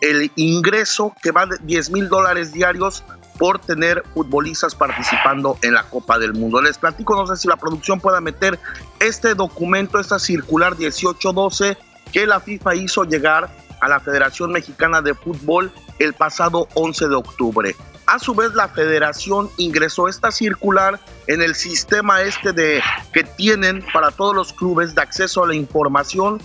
el 0.00 0.30
ingreso 0.36 1.14
que 1.22 1.30
va 1.30 1.46
de 1.46 1.56
10 1.62 1.90
mil 1.90 2.08
dólares 2.08 2.52
diarios 2.52 3.02
por 3.38 3.58
tener 3.58 4.02
futbolistas 4.14 4.74
participando 4.74 5.58
en 5.62 5.74
la 5.74 5.84
Copa 5.84 6.18
del 6.18 6.34
Mundo. 6.34 6.60
Les 6.60 6.78
platico, 6.78 7.14
no 7.14 7.26
sé 7.26 7.36
si 7.36 7.48
la 7.48 7.56
producción 7.56 8.00
pueda 8.00 8.20
meter 8.20 8.58
este 9.00 9.34
documento, 9.34 9.98
esta 9.98 10.18
circular 10.18 10.72
1812 10.72 11.76
que 12.12 12.26
la 12.26 12.40
FIFA 12.40 12.74
hizo 12.76 13.04
llegar 13.04 13.50
a 13.80 13.88
la 13.88 14.00
Federación 14.00 14.52
Mexicana 14.52 15.02
de 15.02 15.14
Fútbol 15.14 15.72
el 15.98 16.14
pasado 16.14 16.68
11 16.74 17.08
de 17.08 17.14
octubre. 17.14 17.76
A 18.06 18.20
su 18.20 18.34
vez, 18.34 18.54
la 18.54 18.68
federación 18.68 19.50
ingresó 19.56 20.08
esta 20.08 20.30
circular 20.30 21.00
en 21.26 21.42
el 21.42 21.56
sistema 21.56 22.22
este 22.22 22.52
de 22.52 22.80
que 23.12 23.24
tienen 23.24 23.84
para 23.92 24.12
todos 24.12 24.34
los 24.34 24.52
clubes 24.52 24.94
de 24.94 25.02
acceso 25.02 25.42
a 25.42 25.48
la 25.48 25.54
información 25.54 26.40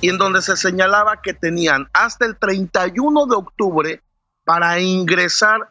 y 0.00 0.10
en 0.10 0.18
donde 0.18 0.40
se 0.40 0.56
señalaba 0.56 1.20
que 1.20 1.34
tenían 1.34 1.88
hasta 1.92 2.24
el 2.26 2.36
31 2.36 3.26
de 3.26 3.34
octubre 3.34 4.02
para 4.44 4.78
ingresar 4.78 5.70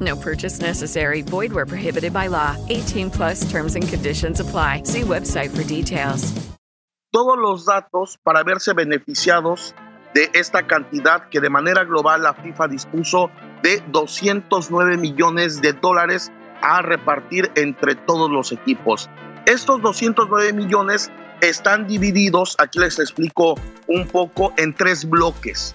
No 0.00 0.16
purchase 0.16 0.60
necessary. 0.60 1.22
Void 1.22 1.52
where 1.52 1.66
prohibited 1.66 2.12
by 2.12 2.28
law. 2.28 2.56
18 2.70 3.10
plus 3.10 3.48
terms 3.50 3.76
and 3.76 3.86
conditions 3.86 4.40
apply. 4.40 4.84
See 4.84 5.02
website 5.02 5.54
for 5.54 5.62
details. 5.64 6.32
todos 7.14 7.38
los 7.38 7.64
datos 7.64 8.18
para 8.24 8.42
verse 8.42 8.72
beneficiados 8.72 9.72
de 10.14 10.30
esta 10.34 10.66
cantidad 10.66 11.28
que 11.28 11.40
de 11.40 11.48
manera 11.48 11.84
global 11.84 12.24
la 12.24 12.34
FIFA 12.34 12.66
dispuso 12.66 13.30
de 13.62 13.80
209 13.92 14.96
millones 14.96 15.62
de 15.62 15.74
dólares 15.74 16.32
a 16.60 16.82
repartir 16.82 17.52
entre 17.54 17.94
todos 17.94 18.28
los 18.28 18.50
equipos. 18.50 19.08
Estos 19.46 19.80
209 19.80 20.54
millones 20.54 21.12
están 21.40 21.86
divididos, 21.86 22.56
aquí 22.58 22.80
les 22.80 22.98
explico 22.98 23.54
un 23.86 24.08
poco, 24.08 24.52
en 24.56 24.74
tres 24.74 25.08
bloques. 25.08 25.72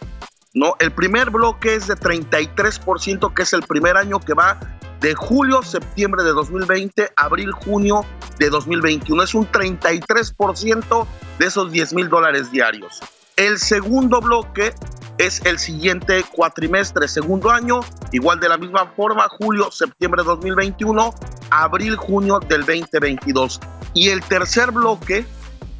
¿No? 0.59 0.75
El 0.79 0.91
primer 0.91 1.29
bloque 1.29 1.75
es 1.75 1.87
de 1.87 1.95
33%, 1.95 3.33
que 3.33 3.43
es 3.43 3.53
el 3.53 3.63
primer 3.63 3.95
año 3.95 4.19
que 4.19 4.33
va 4.33 4.59
de 4.99 5.15
julio, 5.15 5.63
septiembre 5.63 6.21
de 6.23 6.31
2020, 6.31 7.13
abril, 7.15 7.53
junio 7.53 8.05
de 8.37 8.49
2021. 8.49 9.23
Es 9.23 9.33
un 9.33 9.49
33% 9.49 11.07
de 11.39 11.45
esos 11.45 11.71
10 11.71 11.93
mil 11.93 12.09
dólares 12.09 12.51
diarios. 12.51 12.99
El 13.37 13.57
segundo 13.57 14.19
bloque 14.19 14.73
es 15.17 15.41
el 15.45 15.59
siguiente 15.59 16.25
cuatrimestre, 16.35 17.07
segundo 17.07 17.51
año, 17.51 17.79
igual 18.11 18.41
de 18.41 18.49
la 18.49 18.57
misma 18.57 18.87
forma, 18.97 19.29
julio, 19.29 19.71
septiembre 19.71 20.23
de 20.23 20.27
2021, 20.27 21.13
abril, 21.51 21.95
junio 21.95 22.41
del 22.41 22.65
2022. 22.65 23.61
Y 23.93 24.09
el 24.09 24.21
tercer 24.25 24.71
bloque, 24.71 25.25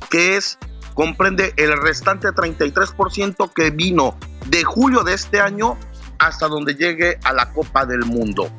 que 0.10 0.38
es, 0.38 0.58
comprende 0.94 1.54
el 1.58 1.78
restante 1.82 2.30
33% 2.30 3.52
que 3.54 3.72
vino 3.72 4.18
de 4.48 4.64
julio 4.64 5.04
de 5.04 5.14
este 5.14 5.40
año 5.40 5.78
hasta 6.18 6.48
donde 6.48 6.76
llegue 6.76 7.20
a 7.24 7.34
la 7.34 7.52
Copa 7.54 7.86
del 7.86 8.06
Mundo. 8.06 8.50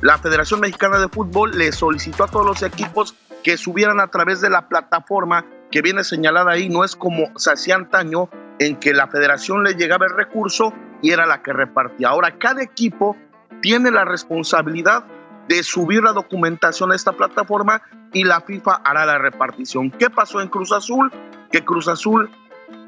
La 0.00 0.18
Federación 0.18 0.60
Mexicana 0.60 0.98
de 0.98 1.08
Fútbol 1.08 1.56
le 1.58 1.72
solicitó 1.72 2.24
a 2.24 2.28
todos 2.28 2.46
los 2.46 2.62
equipos 2.62 3.14
que 3.42 3.56
subieran 3.56 4.00
a 4.00 4.08
través 4.08 4.40
de 4.40 4.50
la 4.50 4.68
plataforma 4.68 5.44
que 5.70 5.82
viene 5.82 6.04
señalada 6.04 6.52
ahí, 6.52 6.68
no 6.68 6.84
es 6.84 6.96
como 6.96 7.30
se 7.36 7.52
hacía 7.52 7.76
antaño 7.76 8.28
en 8.58 8.76
que 8.76 8.92
la 8.92 9.08
federación 9.08 9.64
le 9.64 9.74
llegaba 9.74 10.06
el 10.06 10.16
recurso 10.16 10.72
y 11.02 11.10
era 11.10 11.26
la 11.26 11.42
que 11.42 11.52
repartía. 11.52 12.08
Ahora 12.08 12.38
cada 12.38 12.62
equipo 12.62 13.16
tiene 13.62 13.90
la 13.90 14.04
responsabilidad 14.04 15.04
de 15.48 15.62
subir 15.62 16.02
la 16.02 16.12
documentación 16.12 16.92
a 16.92 16.94
esta 16.94 17.12
plataforma 17.12 17.82
y 18.12 18.24
la 18.24 18.40
FIFA 18.40 18.82
hará 18.84 19.06
la 19.06 19.18
repartición. 19.18 19.90
¿Qué 19.90 20.10
pasó 20.10 20.40
en 20.40 20.48
Cruz 20.48 20.72
Azul? 20.72 21.10
Que 21.50 21.64
Cruz 21.64 21.88
Azul 21.88 22.30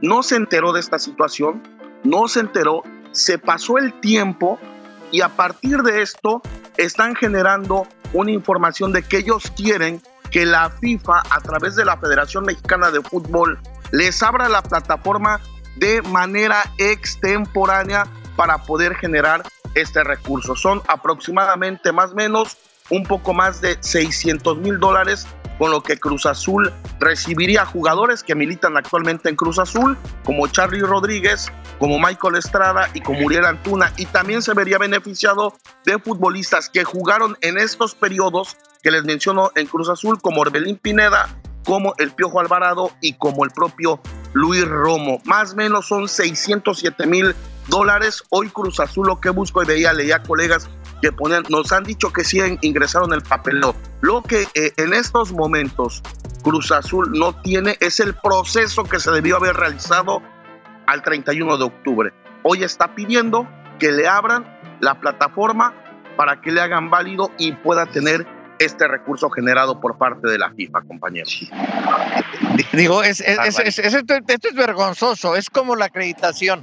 no 0.00 0.22
se 0.22 0.36
enteró 0.36 0.72
de 0.72 0.80
esta 0.80 0.98
situación, 0.98 1.62
no 2.04 2.28
se 2.28 2.40
enteró, 2.40 2.82
se 3.12 3.38
pasó 3.38 3.78
el 3.78 3.98
tiempo 4.00 4.58
y 5.10 5.20
a 5.20 5.28
partir 5.28 5.82
de 5.82 6.02
esto 6.02 6.42
están 6.76 7.14
generando 7.14 7.86
una 8.12 8.30
información 8.30 8.92
de 8.92 9.02
que 9.02 9.18
ellos 9.18 9.52
quieren 9.56 10.02
que 10.30 10.46
la 10.46 10.70
FIFA 10.70 11.22
a 11.30 11.40
través 11.40 11.76
de 11.76 11.84
la 11.84 11.98
Federación 11.98 12.44
Mexicana 12.44 12.90
de 12.90 13.02
Fútbol 13.02 13.58
les 13.90 14.22
abra 14.22 14.48
la 14.48 14.62
plataforma 14.62 15.40
de 15.76 16.02
manera 16.02 16.62
extemporánea 16.78 18.06
para 18.36 18.58
poder 18.58 18.94
generar 18.94 19.42
este 19.74 20.02
recurso. 20.02 20.56
Son 20.56 20.82
aproximadamente 20.88 21.92
más 21.92 22.12
o 22.12 22.14
menos 22.14 22.56
un 22.90 23.04
poco 23.04 23.32
más 23.32 23.60
de 23.60 23.76
600 23.80 24.58
mil 24.58 24.78
dólares 24.78 25.26
con 25.62 25.70
lo 25.70 25.80
que 25.80 25.96
Cruz 25.96 26.26
Azul 26.26 26.72
recibiría 26.98 27.64
jugadores 27.64 28.24
que 28.24 28.34
militan 28.34 28.76
actualmente 28.76 29.28
en 29.28 29.36
Cruz 29.36 29.60
Azul, 29.60 29.96
como 30.24 30.48
Charlie 30.48 30.80
Rodríguez, 30.80 31.52
como 31.78 32.00
Michael 32.00 32.34
Estrada 32.34 32.90
y 32.94 33.00
como 33.00 33.24
Uriel 33.24 33.44
Antuna, 33.44 33.92
y 33.96 34.06
también 34.06 34.42
se 34.42 34.54
vería 34.54 34.78
beneficiado 34.78 35.54
de 35.86 36.00
futbolistas 36.00 36.68
que 36.68 36.82
jugaron 36.82 37.38
en 37.42 37.58
estos 37.58 37.94
periodos 37.94 38.56
que 38.82 38.90
les 38.90 39.04
menciono 39.04 39.52
en 39.54 39.68
Cruz 39.68 39.88
Azul, 39.88 40.20
como 40.20 40.40
Orbelín 40.40 40.78
Pineda, 40.78 41.28
como 41.64 41.94
el 41.98 42.10
Piojo 42.10 42.40
Alvarado 42.40 42.90
y 43.00 43.12
como 43.12 43.44
el 43.44 43.52
propio 43.52 44.00
Luis 44.32 44.66
Romo. 44.66 45.22
Más 45.26 45.52
o 45.52 45.54
menos 45.54 45.86
son 45.86 46.08
607 46.08 47.06
mil 47.06 47.36
dólares. 47.68 48.24
Hoy 48.30 48.50
Cruz 48.50 48.80
Azul 48.80 49.06
lo 49.06 49.20
que 49.20 49.30
busco 49.30 49.62
y 49.62 49.66
veía, 49.66 49.92
leía 49.92 50.24
colegas 50.24 50.68
que 51.02 51.12
ponían, 51.12 51.42
nos 51.50 51.72
han 51.72 51.82
dicho 51.82 52.12
que 52.12 52.24
sí 52.24 52.40
ingresaron 52.62 53.12
el 53.12 53.20
papeleo. 53.22 53.74
Lo 54.00 54.22
que 54.22 54.46
eh, 54.54 54.72
en 54.76 54.94
estos 54.94 55.32
momentos 55.32 56.02
Cruz 56.42 56.70
Azul 56.72 57.10
no 57.12 57.34
tiene 57.42 57.76
es 57.80 58.00
el 58.00 58.14
proceso 58.14 58.84
que 58.84 58.98
se 59.00 59.10
debió 59.10 59.36
haber 59.36 59.56
realizado 59.56 60.22
al 60.86 61.02
31 61.02 61.58
de 61.58 61.64
octubre. 61.64 62.12
Hoy 62.44 62.62
está 62.62 62.94
pidiendo 62.94 63.48
que 63.78 63.92
le 63.92 64.06
abran 64.06 64.46
la 64.80 64.98
plataforma 65.00 65.74
para 66.16 66.40
que 66.40 66.52
le 66.52 66.60
hagan 66.60 66.88
válido 66.88 67.30
y 67.36 67.52
pueda 67.52 67.86
tener 67.86 68.26
este 68.58 68.86
recurso 68.86 69.28
generado 69.30 69.80
por 69.80 69.98
parte 69.98 70.28
de 70.28 70.38
la 70.38 70.50
FIFA, 70.50 70.82
compañeros. 70.82 71.50
Digo, 72.72 73.02
es, 73.02 73.20
esto, 73.20 73.62
es 73.62 74.54
vergonzoso, 74.54 75.34
es 75.34 75.50
como 75.50 75.74
la 75.74 75.86
acreditación 75.86 76.62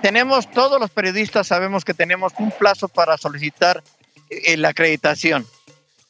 tenemos, 0.00 0.50
todos 0.50 0.80
los 0.80 0.90
periodistas 0.90 1.46
sabemos 1.46 1.84
que 1.84 1.94
tenemos 1.94 2.32
un 2.38 2.50
plazo 2.50 2.88
para 2.88 3.16
solicitar 3.16 3.82
eh, 4.30 4.56
la 4.56 4.70
acreditación. 4.70 5.46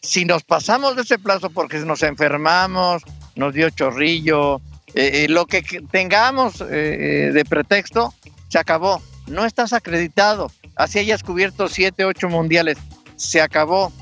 Si 0.02 0.24
nos 0.24 0.42
pasamos 0.42 0.96
de 0.96 1.02
ese 1.02 1.18
plazo 1.18 1.50
porque 1.50 1.78
nos 1.78 2.02
enfermamos, 2.02 3.02
nos 3.36 3.54
dio 3.54 3.70
chorrillo, 3.70 4.60
eh, 4.94 5.24
eh, 5.24 5.26
lo 5.28 5.46
que 5.46 5.62
tengamos 5.90 6.58
de 6.58 7.44
pretexto, 7.48 8.14
se 8.48 8.58
acabó. 8.58 9.02
No 9.26 9.46
estás 9.46 9.72
acreditado. 9.72 10.50
Así 10.76 10.98
hayas 10.98 11.22
cubierto 11.22 11.68
siete, 11.68 12.04
ocho 12.04 12.28
mundiales. 12.28 12.76
Se 13.16 13.40
acabó. 13.40 13.92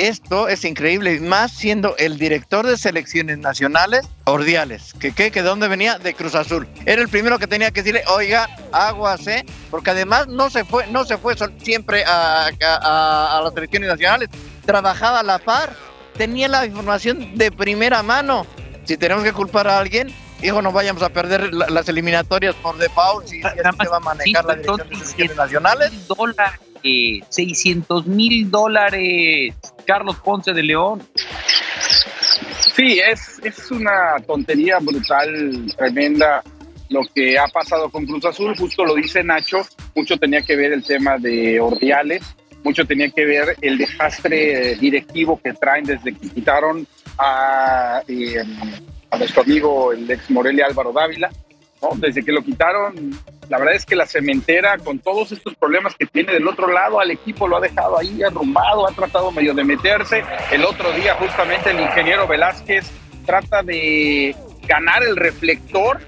Esto 0.00 0.48
es 0.48 0.64
increíble, 0.64 1.20
más 1.20 1.52
siendo 1.52 1.94
el 1.98 2.16
director 2.16 2.66
de 2.66 2.78
selecciones 2.78 3.36
nacionales, 3.36 4.08
Ordiales, 4.24 4.94
que, 4.98 5.12
que, 5.12 5.30
que 5.30 5.42
de 5.42 5.48
dónde 5.48 5.68
venía, 5.68 5.98
de 5.98 6.14
Cruz 6.14 6.34
Azul. 6.34 6.66
Era 6.86 7.02
el 7.02 7.10
primero 7.10 7.38
que 7.38 7.46
tenía 7.46 7.70
que 7.70 7.82
decirle, 7.82 8.02
oiga, 8.06 8.48
aguas, 8.72 9.26
¿eh? 9.26 9.44
Porque 9.70 9.90
además 9.90 10.26
no 10.26 10.48
se 10.48 10.64
fue, 10.64 10.86
no 10.86 11.04
se 11.04 11.18
fue 11.18 11.34
siempre 11.62 12.02
a, 12.06 12.46
a, 12.46 13.42
las 13.44 13.52
selecciones 13.52 13.90
nacionales, 13.90 14.30
trabajaba 14.64 15.20
a 15.20 15.22
la 15.22 15.38
par, 15.38 15.76
tenía 16.16 16.48
la 16.48 16.64
información 16.64 17.36
de 17.36 17.52
primera 17.52 18.02
mano. 18.02 18.46
Si 18.84 18.96
tenemos 18.96 19.22
que 19.22 19.34
culpar 19.34 19.68
a 19.68 19.80
alguien, 19.80 20.14
hijo, 20.42 20.62
no 20.62 20.72
vayamos 20.72 21.02
a 21.02 21.08
perder 21.08 21.52
las 21.52 21.88
eliminatorias 21.88 22.54
por 22.56 22.76
default 22.78 23.26
si, 23.26 23.36
si 23.36 23.42
se 23.42 23.88
va 23.88 23.96
a 23.96 24.00
manejar 24.00 24.44
la 24.44 24.54
dirección 24.54 24.88
de 24.88 24.96
selecciones 24.96 25.36
nacionales. 25.36 25.92
600 27.28 28.06
mil 28.06 28.50
dólares. 28.50 29.54
Carlos 29.86 30.16
Ponce 30.24 30.52
de 30.52 30.62
León. 30.62 31.02
Sí, 32.74 33.00
es, 33.00 33.40
es 33.44 33.70
una 33.70 34.16
tontería 34.26 34.78
brutal, 34.78 35.72
tremenda 35.76 36.42
lo 36.88 37.02
que 37.14 37.38
ha 37.38 37.46
pasado 37.48 37.90
con 37.90 38.06
Cruz 38.06 38.24
Azul. 38.24 38.56
Justo 38.56 38.84
lo 38.84 38.94
dice 38.94 39.22
Nacho, 39.22 39.66
mucho 39.94 40.16
tenía 40.16 40.42
que 40.42 40.56
ver 40.56 40.72
el 40.72 40.84
tema 40.84 41.18
de 41.18 41.60
Ordiales, 41.60 42.22
mucho 42.64 42.84
tenía 42.84 43.10
que 43.10 43.24
ver 43.24 43.56
el 43.60 43.78
desastre 43.78 44.76
directivo 44.76 45.40
que 45.42 45.52
traen 45.52 45.84
desde 45.84 46.14
que 46.14 46.28
quitaron 46.30 46.86
a, 47.18 48.02
eh, 48.08 48.42
a 49.10 49.18
nuestro 49.18 49.42
amigo 49.42 49.92
el 49.92 50.10
ex 50.10 50.30
Morelia 50.30 50.66
Álvaro 50.66 50.92
Dávila. 50.92 51.30
Desde 51.94 52.22
que 52.22 52.30
lo 52.30 52.42
quitaron, 52.42 53.18
la 53.48 53.58
verdad 53.58 53.74
es 53.74 53.86
que 53.86 53.96
la 53.96 54.06
cementera, 54.06 54.76
con 54.76 54.98
todos 54.98 55.32
estos 55.32 55.54
problemas 55.54 55.94
que 55.94 56.04
tiene 56.04 56.32
del 56.32 56.46
otro 56.46 56.70
lado, 56.70 57.00
al 57.00 57.10
equipo 57.10 57.48
lo 57.48 57.56
ha 57.56 57.60
dejado 57.60 57.98
ahí 57.98 58.22
arrumbado, 58.22 58.86
ha 58.86 58.92
tratado 58.92 59.32
medio 59.32 59.54
de 59.54 59.64
meterse. 59.64 60.22
El 60.52 60.64
otro 60.64 60.92
día, 60.92 61.14
justamente, 61.14 61.70
el 61.70 61.80
ingeniero 61.80 62.26
Velázquez 62.26 62.90
trata 63.24 63.62
de 63.62 64.36
ganar 64.66 65.02
el 65.02 65.16
reflector 65.16 66.00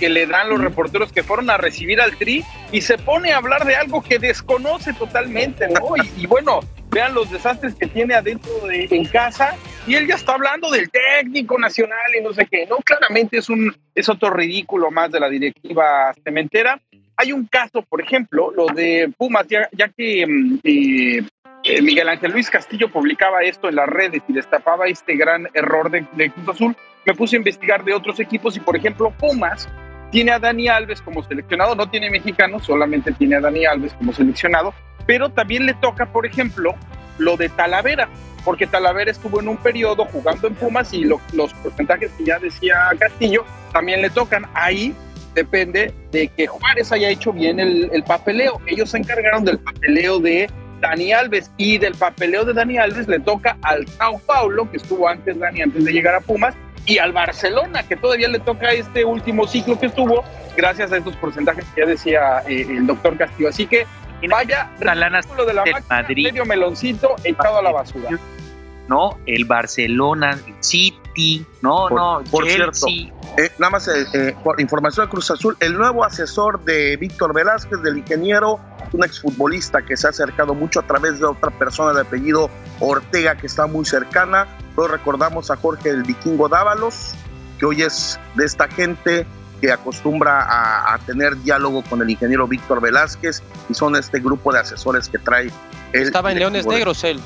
que 0.00 0.08
le 0.08 0.26
dan 0.26 0.48
los 0.48 0.60
reporteros 0.60 1.12
que 1.12 1.22
fueron 1.22 1.50
a 1.50 1.58
recibir 1.58 2.00
al 2.00 2.16
Tri 2.16 2.42
y 2.72 2.80
se 2.80 2.96
pone 2.96 3.32
a 3.32 3.36
hablar 3.36 3.66
de 3.66 3.76
algo 3.76 4.02
que 4.02 4.18
desconoce 4.18 4.94
totalmente, 4.94 5.68
¿no? 5.68 5.94
Y, 6.16 6.26
bueno, 6.26 6.60
vean 6.90 7.14
los 7.14 7.30
desastres 7.30 7.74
que 7.74 7.86
tiene 7.86 8.14
adentro 8.14 8.50
de 8.66 8.88
en 8.90 9.04
casa 9.04 9.56
y 9.86 9.94
él 9.94 10.08
ya 10.08 10.14
está 10.14 10.32
hablando 10.32 10.70
del 10.70 10.90
técnico 10.90 11.58
nacional 11.58 11.98
y 12.18 12.22
no 12.22 12.32
sé 12.32 12.46
qué, 12.50 12.66
¿no? 12.66 12.78
Claramente 12.78 13.36
es 13.36 13.50
un 13.50 13.76
es 13.94 14.08
otro 14.08 14.30
ridículo 14.30 14.90
más 14.90 15.12
de 15.12 15.20
la 15.20 15.28
directiva 15.28 16.14
cementera. 16.24 16.80
Hay 17.16 17.32
un 17.32 17.46
caso, 17.46 17.82
por 17.82 18.00
ejemplo, 18.00 18.50
lo 18.56 18.66
de 18.68 19.12
Pumas, 19.18 19.46
ya, 19.46 19.68
que 19.88 20.26
mm, 20.26 20.60
eh, 20.64 21.22
eh, 21.64 21.82
Miguel 21.82 22.08
Ángel 22.08 22.32
Luis 22.32 22.48
Castillo 22.48 22.90
publicaba 22.90 23.42
esto 23.42 23.68
en 23.68 23.76
las 23.76 23.86
redes 23.86 24.22
y 24.26 24.32
destapaba 24.32 24.86
este 24.86 25.14
gran 25.16 25.46
error 25.52 25.90
de, 25.90 26.06
de 26.14 26.30
Cruz 26.30 26.48
Azul, 26.48 26.76
me 27.04 27.14
puse 27.14 27.36
a 27.36 27.38
investigar 27.38 27.84
de 27.84 27.92
otros 27.92 28.18
equipos 28.18 28.56
y, 28.56 28.60
por 28.60 28.76
ejemplo, 28.76 29.12
Pumas 29.18 29.68
tiene 30.10 30.32
a 30.32 30.38
Dani 30.38 30.68
Alves 30.68 31.00
como 31.02 31.22
seleccionado, 31.22 31.74
no 31.74 31.88
tiene 31.88 32.10
mexicano, 32.10 32.60
solamente 32.60 33.12
tiene 33.12 33.36
a 33.36 33.40
Dani 33.40 33.64
Alves 33.64 33.94
como 33.94 34.12
seleccionado, 34.12 34.74
pero 35.06 35.30
también 35.30 35.66
le 35.66 35.74
toca, 35.74 36.06
por 36.06 36.26
ejemplo, 36.26 36.74
lo 37.18 37.36
de 37.36 37.48
Talavera, 37.48 38.08
porque 38.44 38.66
Talavera 38.66 39.10
estuvo 39.10 39.40
en 39.40 39.48
un 39.48 39.56
periodo 39.56 40.04
jugando 40.06 40.48
en 40.48 40.54
Pumas 40.54 40.92
y 40.92 41.04
los 41.04 41.20
porcentajes 41.62 42.10
que 42.12 42.24
ya 42.24 42.38
decía 42.38 42.76
Castillo 42.98 43.44
también 43.72 44.02
le 44.02 44.10
tocan. 44.10 44.46
Ahí 44.54 44.94
depende 45.34 45.92
de 46.10 46.28
que 46.28 46.46
Juárez 46.46 46.90
haya 46.92 47.10
hecho 47.10 47.32
bien 47.32 47.60
el, 47.60 47.90
el 47.92 48.02
papeleo. 48.02 48.60
Ellos 48.66 48.90
se 48.90 48.98
encargaron 48.98 49.44
del 49.44 49.58
papeleo 49.58 50.18
de 50.18 50.50
Dani 50.80 51.12
Alves 51.12 51.50
y 51.56 51.78
del 51.78 51.94
papeleo 51.94 52.44
de 52.44 52.54
Dani 52.54 52.78
Alves 52.78 53.06
le 53.06 53.20
toca 53.20 53.56
al 53.62 53.86
Sao 53.88 54.18
Paulo, 54.20 54.70
que 54.70 54.78
estuvo 54.78 55.08
antes 55.08 55.38
Dani, 55.38 55.62
antes 55.62 55.84
de 55.84 55.92
llegar 55.92 56.14
a 56.14 56.20
Pumas, 56.20 56.54
y 56.86 56.98
al 56.98 57.12
Barcelona, 57.12 57.82
que 57.82 57.96
todavía 57.96 58.28
le 58.28 58.40
toca 58.40 58.72
este 58.72 59.04
último 59.04 59.46
ciclo 59.46 59.78
que 59.78 59.86
estuvo, 59.86 60.24
gracias 60.56 60.92
a 60.92 60.96
estos 60.96 61.16
porcentajes 61.16 61.64
que 61.74 61.82
ya 61.82 61.86
decía 61.86 62.42
eh, 62.48 62.66
el 62.68 62.86
doctor 62.86 63.16
Castillo. 63.16 63.48
Así 63.48 63.66
que 63.66 63.86
vaya, 64.28 64.70
lo 65.36 65.44
de 65.44 65.54
la 65.54 65.64
Madrid. 65.88 66.26
medio 66.26 66.44
meloncito 66.44 67.16
echado 67.24 67.58
a 67.58 67.62
la 67.62 67.72
basura. 67.72 68.18
No, 68.88 69.18
el 69.26 69.44
Barcelona, 69.44 70.32
el 70.46 70.54
City, 70.58 71.46
no, 71.62 71.88
no, 71.90 72.22
por 72.28 72.48
cierto, 72.48 72.88
eh, 72.88 73.50
nada 73.58 73.70
más 73.70 73.88
eh, 73.88 74.34
por 74.42 74.60
información 74.60 75.06
de 75.06 75.10
Cruz 75.10 75.30
Azul, 75.30 75.56
el 75.60 75.74
nuevo 75.74 76.04
asesor 76.04 76.64
de 76.64 76.96
Víctor 76.96 77.32
Velázquez, 77.32 77.80
del 77.82 77.98
ingeniero, 77.98 78.58
un 78.92 79.04
exfutbolista 79.04 79.82
que 79.82 79.96
se 79.96 80.06
ha 80.06 80.10
acercado 80.10 80.54
mucho 80.54 80.80
a 80.80 80.86
través 80.86 81.20
de 81.20 81.26
otra 81.26 81.50
persona 81.50 81.92
de 81.92 82.02
apellido 82.02 82.50
Ortega, 82.80 83.36
que 83.36 83.46
está 83.46 83.66
muy 83.66 83.84
cercana, 83.84 84.46
recordamos 84.88 85.50
a 85.50 85.56
Jorge 85.56 85.90
el 85.90 86.02
Vikingo 86.02 86.48
Dávalos, 86.48 87.12
que 87.58 87.66
hoy 87.66 87.82
es 87.82 88.18
de 88.34 88.44
esta 88.44 88.68
gente 88.68 89.26
que 89.60 89.70
acostumbra 89.70 90.46
a, 90.94 90.98
tener 91.00 91.36
diálogo 91.42 91.82
con 91.82 92.00
el 92.00 92.08
ingeniero 92.08 92.48
Víctor 92.48 92.80
Velázquez 92.80 93.42
y 93.68 93.74
son 93.74 93.94
este 93.94 94.18
grupo 94.18 94.52
de 94.52 94.60
asesores 94.60 95.08
que 95.08 95.18
trae. 95.18 95.50
Él, 95.92 96.02
estaba 96.04 96.32
en 96.32 96.38
Leones 96.38 96.66
Negros 96.66 97.04
él. 97.04 97.20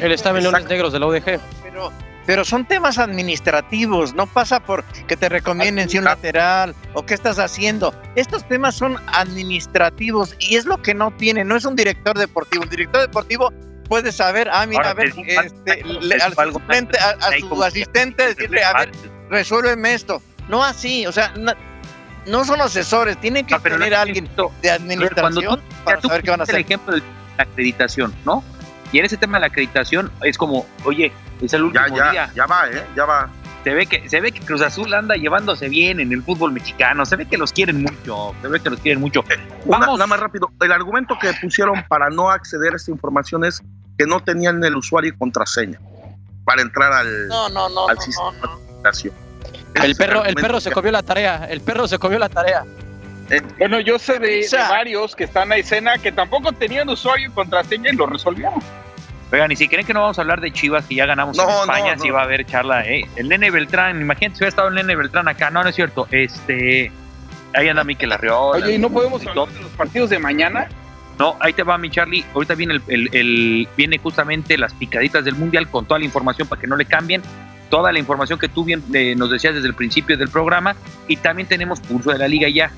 él 0.00 0.12
estaba 0.12 0.38
en 0.38 0.44
Leones 0.44 0.66
Negros 0.66 0.92
de 0.92 1.00
la. 1.00 1.40
Pero, 1.62 1.92
pero 2.26 2.44
son 2.44 2.66
temas 2.66 2.98
administrativos, 2.98 4.12
no 4.14 4.26
pasa 4.26 4.60
por 4.60 4.84
que 4.84 5.16
te 5.16 5.28
recomienden 5.28 5.88
si 5.88 5.98
un 5.98 6.04
lateral 6.04 6.74
o 6.92 7.06
qué 7.06 7.14
estás 7.14 7.38
haciendo. 7.38 7.94
Estos 8.16 8.46
temas 8.48 8.74
son 8.74 8.96
administrativos 9.06 10.34
y 10.40 10.56
es 10.56 10.66
lo 10.66 10.82
que 10.82 10.92
no 10.92 11.12
tiene, 11.12 11.44
no 11.44 11.56
es 11.56 11.64
un 11.64 11.76
director 11.76 12.18
deportivo. 12.18 12.64
Un 12.64 12.70
director 12.70 13.00
deportivo 13.00 13.52
puede 13.88 14.10
saber, 14.10 14.48
ah, 14.52 14.66
mira, 14.66 14.90
a 14.90 14.94
ver, 14.94 15.12
este, 15.26 15.82
al 16.20 16.34
asistente, 16.36 16.98
a, 16.98 17.38
su 17.38 17.62
asistente 17.62 18.34
decirle, 18.34 18.64
a 18.64 18.72
ver, 18.72 18.90
resuélveme 19.30 19.94
esto. 19.94 20.20
No 20.48 20.64
así, 20.64 21.06
o 21.06 21.12
sea, 21.12 21.32
no, 22.26 22.44
son 22.44 22.60
asesores, 22.60 23.20
tienen 23.20 23.46
que 23.46 23.56
tener 23.60 23.94
a 23.94 24.02
alguien 24.02 24.28
de 24.62 24.70
administración 24.70 25.60
para 25.84 26.00
saber 26.00 26.22
qué 26.22 26.30
van 26.30 26.40
a 26.40 26.42
hacer. 26.42 26.56
el 26.56 26.62
ejemplo 26.62 26.94
de 26.94 27.02
la 27.36 27.44
acreditación, 27.44 28.12
¿no? 28.24 28.42
Y 28.92 28.98
en 28.98 29.04
ese 29.04 29.16
tema 29.16 29.38
de 29.38 29.42
la 29.42 29.46
acreditación 29.48 30.10
es 30.22 30.38
como, 30.38 30.66
oye, 30.84 31.12
es 31.40 31.52
el 31.52 31.64
último 31.64 31.96
ya, 31.96 32.10
día. 32.10 32.30
Ya 32.34 32.46
va, 32.46 32.68
¿eh? 32.68 32.84
Ya 32.96 33.04
va. 33.04 33.28
Se 33.64 33.74
ve, 33.74 33.86
que, 33.86 34.08
se 34.08 34.20
ve 34.20 34.30
que 34.30 34.40
Cruz 34.40 34.62
Azul 34.62 34.94
anda 34.94 35.16
llevándose 35.16 35.68
bien 35.68 35.98
en 35.98 36.12
el 36.12 36.22
fútbol 36.22 36.52
mexicano, 36.52 37.04
se 37.04 37.16
ve 37.16 37.26
que 37.26 37.36
los 37.36 37.52
quieren 37.52 37.82
mucho, 37.82 38.32
se 38.40 38.46
ve 38.46 38.60
que 38.60 38.70
los 38.70 38.78
quieren 38.78 39.00
mucho. 39.00 39.24
Vamos. 39.64 39.98
nada 39.98 40.06
más 40.06 40.20
rápido, 40.20 40.52
el 40.60 40.70
argumento 40.70 41.18
que 41.20 41.32
pusieron 41.42 41.82
para 41.88 42.08
no 42.08 42.30
acceder 42.30 42.74
a 42.74 42.76
esta 42.76 42.92
información 42.92 43.44
es 43.44 43.60
que 43.98 44.06
no 44.06 44.20
tenían 44.20 44.62
el 44.62 44.76
usuario 44.76 45.12
y 45.12 45.18
contraseña 45.18 45.80
para 46.44 46.62
entrar 46.62 46.92
al, 46.92 47.26
no, 47.26 47.48
no, 47.48 47.68
no, 47.68 47.88
al 47.88 47.98
sistema 47.98 48.30
de 48.84 49.12
El 49.82 49.96
perro, 49.96 50.24
el 50.24 50.36
perro 50.36 50.60
se 50.60 50.70
comió 50.70 50.92
la 50.92 51.02
tarea, 51.02 51.46
el 51.50 51.60
perro 51.60 51.88
se 51.88 51.98
comió 51.98 52.20
la 52.20 52.28
tarea. 52.28 52.64
Eh, 53.30 53.42
bueno, 53.58 53.80
yo 53.80 53.98
sé 53.98 54.18
de, 54.18 54.46
varios 54.68 55.16
que 55.16 55.24
están 55.24 55.50
a 55.52 55.56
escena 55.56 55.98
que 55.98 56.12
tampoco 56.12 56.52
tenían 56.52 56.88
usuario 56.88 57.28
y 57.28 57.30
contraseña 57.32 57.90
y 57.92 57.96
lo 57.96 58.06
resolvieron. 58.06 58.54
Oigan, 59.32 59.50
y 59.50 59.56
si 59.56 59.66
creen 59.66 59.84
que 59.84 59.92
no 59.92 60.02
vamos 60.02 60.18
a 60.18 60.22
hablar 60.22 60.40
de 60.40 60.52
Chivas, 60.52 60.84
que 60.86 60.94
ya 60.94 61.06
ganamos 61.06 61.36
en 61.36 61.48
España, 61.48 61.96
no, 61.96 62.04
no. 62.04 62.14
va 62.14 62.20
a 62.20 62.24
haber 62.24 62.46
charla. 62.46 62.86
eh. 62.86 63.04
El 63.16 63.28
Nene 63.28 63.50
Beltrán, 63.50 64.00
imagínate 64.00 64.36
si 64.36 64.38
hubiera 64.42 64.50
estado 64.50 64.68
el 64.68 64.74
Nene 64.76 64.94
Beltrán 64.94 65.26
acá. 65.26 65.50
No, 65.50 65.64
no 65.64 65.68
es 65.68 65.74
cierto. 65.74 66.06
Este, 66.12 66.92
ahí 67.52 67.68
anda 67.68 67.82
Miquel 67.82 68.12
Arriola. 68.12 68.64
Oye, 68.64 68.74
¿y 68.76 68.78
no 68.78 68.88
podemos 68.88 69.24
y 69.24 69.28
hablar 69.28 69.48
de 69.48 69.60
los 69.62 69.70
partidos 69.72 70.10
de 70.10 70.20
mañana? 70.20 70.68
No, 71.18 71.34
ahí 71.40 71.52
te 71.52 71.64
va 71.64 71.76
mi 71.78 71.90
Charlie. 71.90 72.24
Ahorita 72.34 72.54
viene 72.54 72.74
el, 72.74 72.82
el- 72.86 73.08
el- 73.16 73.68
viene 73.76 73.98
justamente 73.98 74.56
las 74.56 74.72
picaditas 74.74 75.24
del 75.24 75.34
mundial 75.34 75.68
con 75.68 75.86
toda 75.86 75.98
la 75.98 76.04
información 76.04 76.46
para 76.46 76.60
que 76.60 76.68
no 76.68 76.76
le 76.76 76.84
cambien. 76.84 77.20
Toda 77.68 77.90
la 77.90 77.98
información 77.98 78.38
que 78.38 78.48
tú 78.48 78.64
bien 78.64 78.80
eh, 78.94 79.16
nos 79.16 79.28
decías 79.32 79.54
desde 79.54 79.66
el 79.66 79.74
principio 79.74 80.16
del 80.16 80.28
programa. 80.28 80.76
Y 81.08 81.16
también 81.16 81.48
tenemos 81.48 81.80
pulso 81.80 82.12
de 82.12 82.18
la 82.18 82.28
liga 82.28 82.48
ya. 82.48 82.70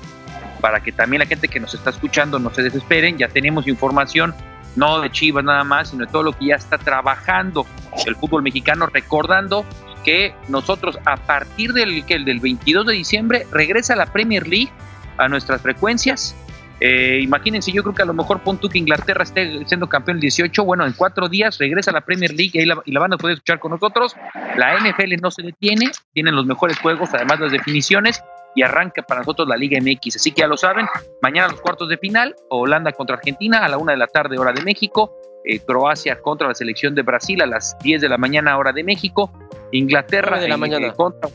Para 0.61 0.81
que 0.81 0.91
también 0.91 1.19
la 1.19 1.25
gente 1.25 1.47
que 1.47 1.59
nos 1.59 1.73
está 1.73 1.89
escuchando 1.89 2.39
no 2.39 2.49
se 2.51 2.63
desesperen. 2.63 3.17
Ya 3.17 3.27
tenemos 3.27 3.67
información, 3.67 4.33
no 4.75 4.99
de 4.99 5.09
Chivas 5.11 5.43
nada 5.43 5.63
más, 5.63 5.89
sino 5.89 6.05
de 6.05 6.11
todo 6.11 6.23
lo 6.23 6.33
que 6.33 6.47
ya 6.47 6.55
está 6.55 6.77
trabajando 6.77 7.65
el 8.05 8.15
fútbol 8.15 8.43
mexicano. 8.43 8.87
Recordando 8.87 9.65
que 10.03 10.33
nosotros 10.47 10.97
a 11.05 11.17
partir 11.17 11.73
del, 11.73 12.05
del 12.05 12.39
22 12.39 12.85
de 12.85 12.93
diciembre 12.93 13.47
regresa 13.51 13.95
la 13.95 14.05
Premier 14.07 14.47
League 14.47 14.71
a 15.17 15.27
nuestras 15.27 15.61
frecuencias. 15.61 16.35
Eh, 16.81 17.19
imagínense, 17.21 17.73
yo 17.73 17.83
creo 17.83 17.93
que 17.93 18.03
a 18.03 18.05
lo 18.05 18.13
mejor 18.13 18.41
pon 18.41 18.57
tú 18.57 18.69
que 18.69 18.77
Inglaterra 18.77 19.23
esté 19.23 19.65
siendo 19.65 19.87
campeón 19.87 20.17
el 20.17 20.21
18. 20.21 20.63
Bueno, 20.63 20.85
en 20.85 20.93
cuatro 20.93 21.27
días 21.27 21.57
regresa 21.57 21.91
la 21.91 22.01
Premier 22.01 22.31
League 22.31 22.51
y, 22.53 22.59
ahí 22.59 22.65
la, 22.65 22.81
y 22.85 22.91
la 22.91 23.01
van 23.01 23.13
a 23.13 23.17
poder 23.17 23.33
escuchar 23.33 23.59
con 23.59 23.71
nosotros. 23.71 24.15
La 24.55 24.77
NFL 24.79 25.15
no 25.21 25.29
se 25.29 25.43
detiene, 25.43 25.91
tienen 26.13 26.35
los 26.35 26.45
mejores 26.45 26.79
juegos, 26.79 27.09
además 27.13 27.41
las 27.41 27.51
definiciones, 27.51 28.23
y 28.55 28.61
arranca 28.63 29.01
para 29.03 29.21
nosotros 29.21 29.47
la 29.47 29.55
Liga 29.55 29.79
MX. 29.81 30.17
Así 30.17 30.31
que 30.31 30.41
ya 30.41 30.47
lo 30.47 30.57
saben, 30.57 30.87
mañana 31.21 31.49
los 31.49 31.61
cuartos 31.61 31.89
de 31.89 31.97
final, 31.97 32.35
Holanda 32.49 32.91
contra 32.91 33.15
Argentina 33.15 33.59
a 33.63 33.69
la 33.69 33.77
una 33.77 33.93
de 33.93 33.97
la 33.97 34.07
tarde, 34.07 34.37
hora 34.37 34.51
de 34.51 34.61
México. 34.61 35.15
eh, 35.45 35.59
Croacia 35.59 36.19
contra 36.21 36.47
la 36.47 36.53
selección 36.55 36.93
de 36.95 37.01
Brasil 37.01 37.41
a 37.41 37.45
las 37.45 37.77
10 37.79 38.01
de 38.01 38.09
la 38.09 38.17
mañana, 38.17 38.57
hora 38.57 38.71
de 38.73 38.83
México. 38.83 39.31
Inglaterra 39.71 40.39
de 40.39 40.47
la 40.49 40.55
eh, 40.55 40.57
mañana. 40.57 40.87
eh, 40.87 40.93
contra 40.93 41.29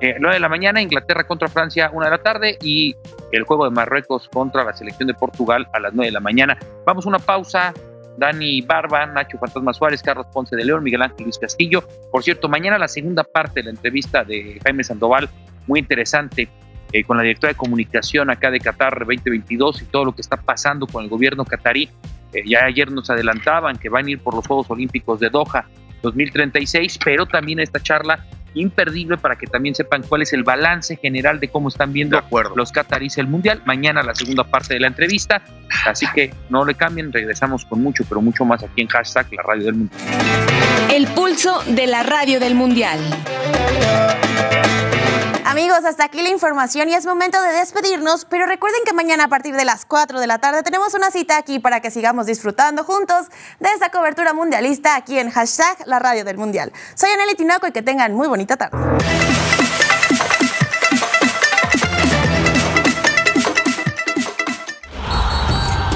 eh, 0.00 0.16
9 0.20 0.34
de 0.34 0.40
la 0.40 0.48
mañana, 0.48 0.80
Inglaterra 0.82 1.26
contra 1.26 1.48
Francia, 1.48 1.90
1 1.92 2.04
de 2.04 2.10
la 2.10 2.18
tarde, 2.22 2.58
y 2.62 2.94
el 3.32 3.44
juego 3.44 3.64
de 3.64 3.70
Marruecos 3.70 4.28
contra 4.28 4.62
la 4.64 4.72
selección 4.74 5.06
de 5.06 5.14
Portugal 5.14 5.66
a 5.72 5.80
las 5.80 5.94
9 5.94 6.06
de 6.08 6.12
la 6.12 6.20
mañana. 6.20 6.58
Vamos 6.84 7.06
a 7.06 7.08
una 7.08 7.18
pausa. 7.18 7.72
Dani 8.16 8.60
Barba, 8.62 9.06
Nacho 9.06 9.38
Fantasma 9.38 9.72
Suárez, 9.72 10.00
Carlos 10.00 10.26
Ponce 10.32 10.54
de 10.54 10.64
León, 10.64 10.84
Miguel 10.84 11.02
Ángel 11.02 11.24
Luis 11.24 11.36
Castillo. 11.36 11.82
Por 12.12 12.22
cierto, 12.22 12.48
mañana 12.48 12.78
la 12.78 12.86
segunda 12.86 13.24
parte 13.24 13.60
de 13.60 13.64
la 13.64 13.70
entrevista 13.70 14.22
de 14.22 14.60
Jaime 14.62 14.84
Sandoval, 14.84 15.28
muy 15.66 15.80
interesante, 15.80 16.48
eh, 16.92 17.04
con 17.04 17.16
la 17.16 17.22
directora 17.22 17.52
de 17.52 17.56
comunicación 17.56 18.30
acá 18.30 18.50
de 18.50 18.60
Qatar 18.60 18.98
2022 19.00 19.82
y 19.82 19.84
todo 19.86 20.04
lo 20.04 20.14
que 20.14 20.20
está 20.20 20.36
pasando 20.36 20.86
con 20.86 21.02
el 21.02 21.10
gobierno 21.10 21.44
catarí. 21.44 21.88
Eh, 22.32 22.42
ya 22.46 22.64
ayer 22.64 22.90
nos 22.90 23.10
adelantaban 23.10 23.76
que 23.76 23.88
van 23.88 24.06
a 24.06 24.10
ir 24.10 24.20
por 24.20 24.34
los 24.34 24.46
Juegos 24.46 24.70
Olímpicos 24.70 25.20
de 25.20 25.30
Doha 25.30 25.66
2036, 26.02 26.98
pero 27.04 27.26
también 27.26 27.60
esta 27.60 27.80
charla 27.80 28.24
imperdible 28.54 29.16
para 29.16 29.36
que 29.36 29.46
también 29.46 29.74
sepan 29.74 30.02
cuál 30.08 30.22
es 30.22 30.32
el 30.32 30.44
balance 30.44 30.96
general 30.96 31.40
de 31.40 31.48
cómo 31.48 31.68
están 31.68 31.92
viendo 31.92 32.22
los 32.54 32.72
catarís 32.72 33.18
el 33.18 33.26
mundial. 33.26 33.62
Mañana 33.64 34.02
la 34.02 34.14
segunda 34.14 34.44
parte 34.44 34.74
de 34.74 34.80
la 34.80 34.86
entrevista, 34.86 35.42
así 35.86 36.06
que 36.14 36.32
no 36.48 36.64
le 36.64 36.74
cambien, 36.74 37.12
regresamos 37.12 37.64
con 37.64 37.82
mucho, 37.82 38.04
pero 38.08 38.20
mucho 38.20 38.44
más 38.44 38.62
aquí 38.62 38.82
en 38.82 38.88
hashtag 38.88 39.32
la 39.32 39.42
radio 39.42 39.64
del 39.64 39.74
mundial. 39.74 40.00
El 40.92 41.06
pulso 41.08 41.62
de 41.66 41.86
la 41.86 42.02
radio 42.02 42.38
del 42.40 42.54
mundial. 42.54 43.00
Amigos, 45.54 45.84
hasta 45.84 46.06
aquí 46.06 46.20
la 46.20 46.30
información 46.30 46.88
y 46.88 46.94
es 46.94 47.06
momento 47.06 47.40
de 47.40 47.52
despedirnos, 47.52 48.24
pero 48.24 48.44
recuerden 48.44 48.80
que 48.84 48.92
mañana 48.92 49.26
a 49.26 49.28
partir 49.28 49.54
de 49.54 49.64
las 49.64 49.84
4 49.84 50.18
de 50.18 50.26
la 50.26 50.38
tarde 50.38 50.64
tenemos 50.64 50.94
una 50.94 51.12
cita 51.12 51.36
aquí 51.36 51.60
para 51.60 51.78
que 51.78 51.92
sigamos 51.92 52.26
disfrutando 52.26 52.82
juntos 52.82 53.28
de 53.60 53.68
esta 53.68 53.92
cobertura 53.92 54.34
mundialista 54.34 54.96
aquí 54.96 55.16
en 55.16 55.30
hashtag 55.30 55.86
la 55.86 56.00
radio 56.00 56.24
del 56.24 56.38
mundial. 56.38 56.72
Soy 56.96 57.10
Anely 57.10 57.36
Tinoco 57.36 57.68
y 57.68 57.70
que 57.70 57.82
tengan 57.82 58.14
muy 58.14 58.26
bonita 58.26 58.56
tarde. 58.56 58.76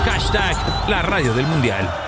Hashtag 0.04 0.88
la 0.88 1.02
radio 1.02 1.34
del 1.34 1.48
mundial. 1.48 2.07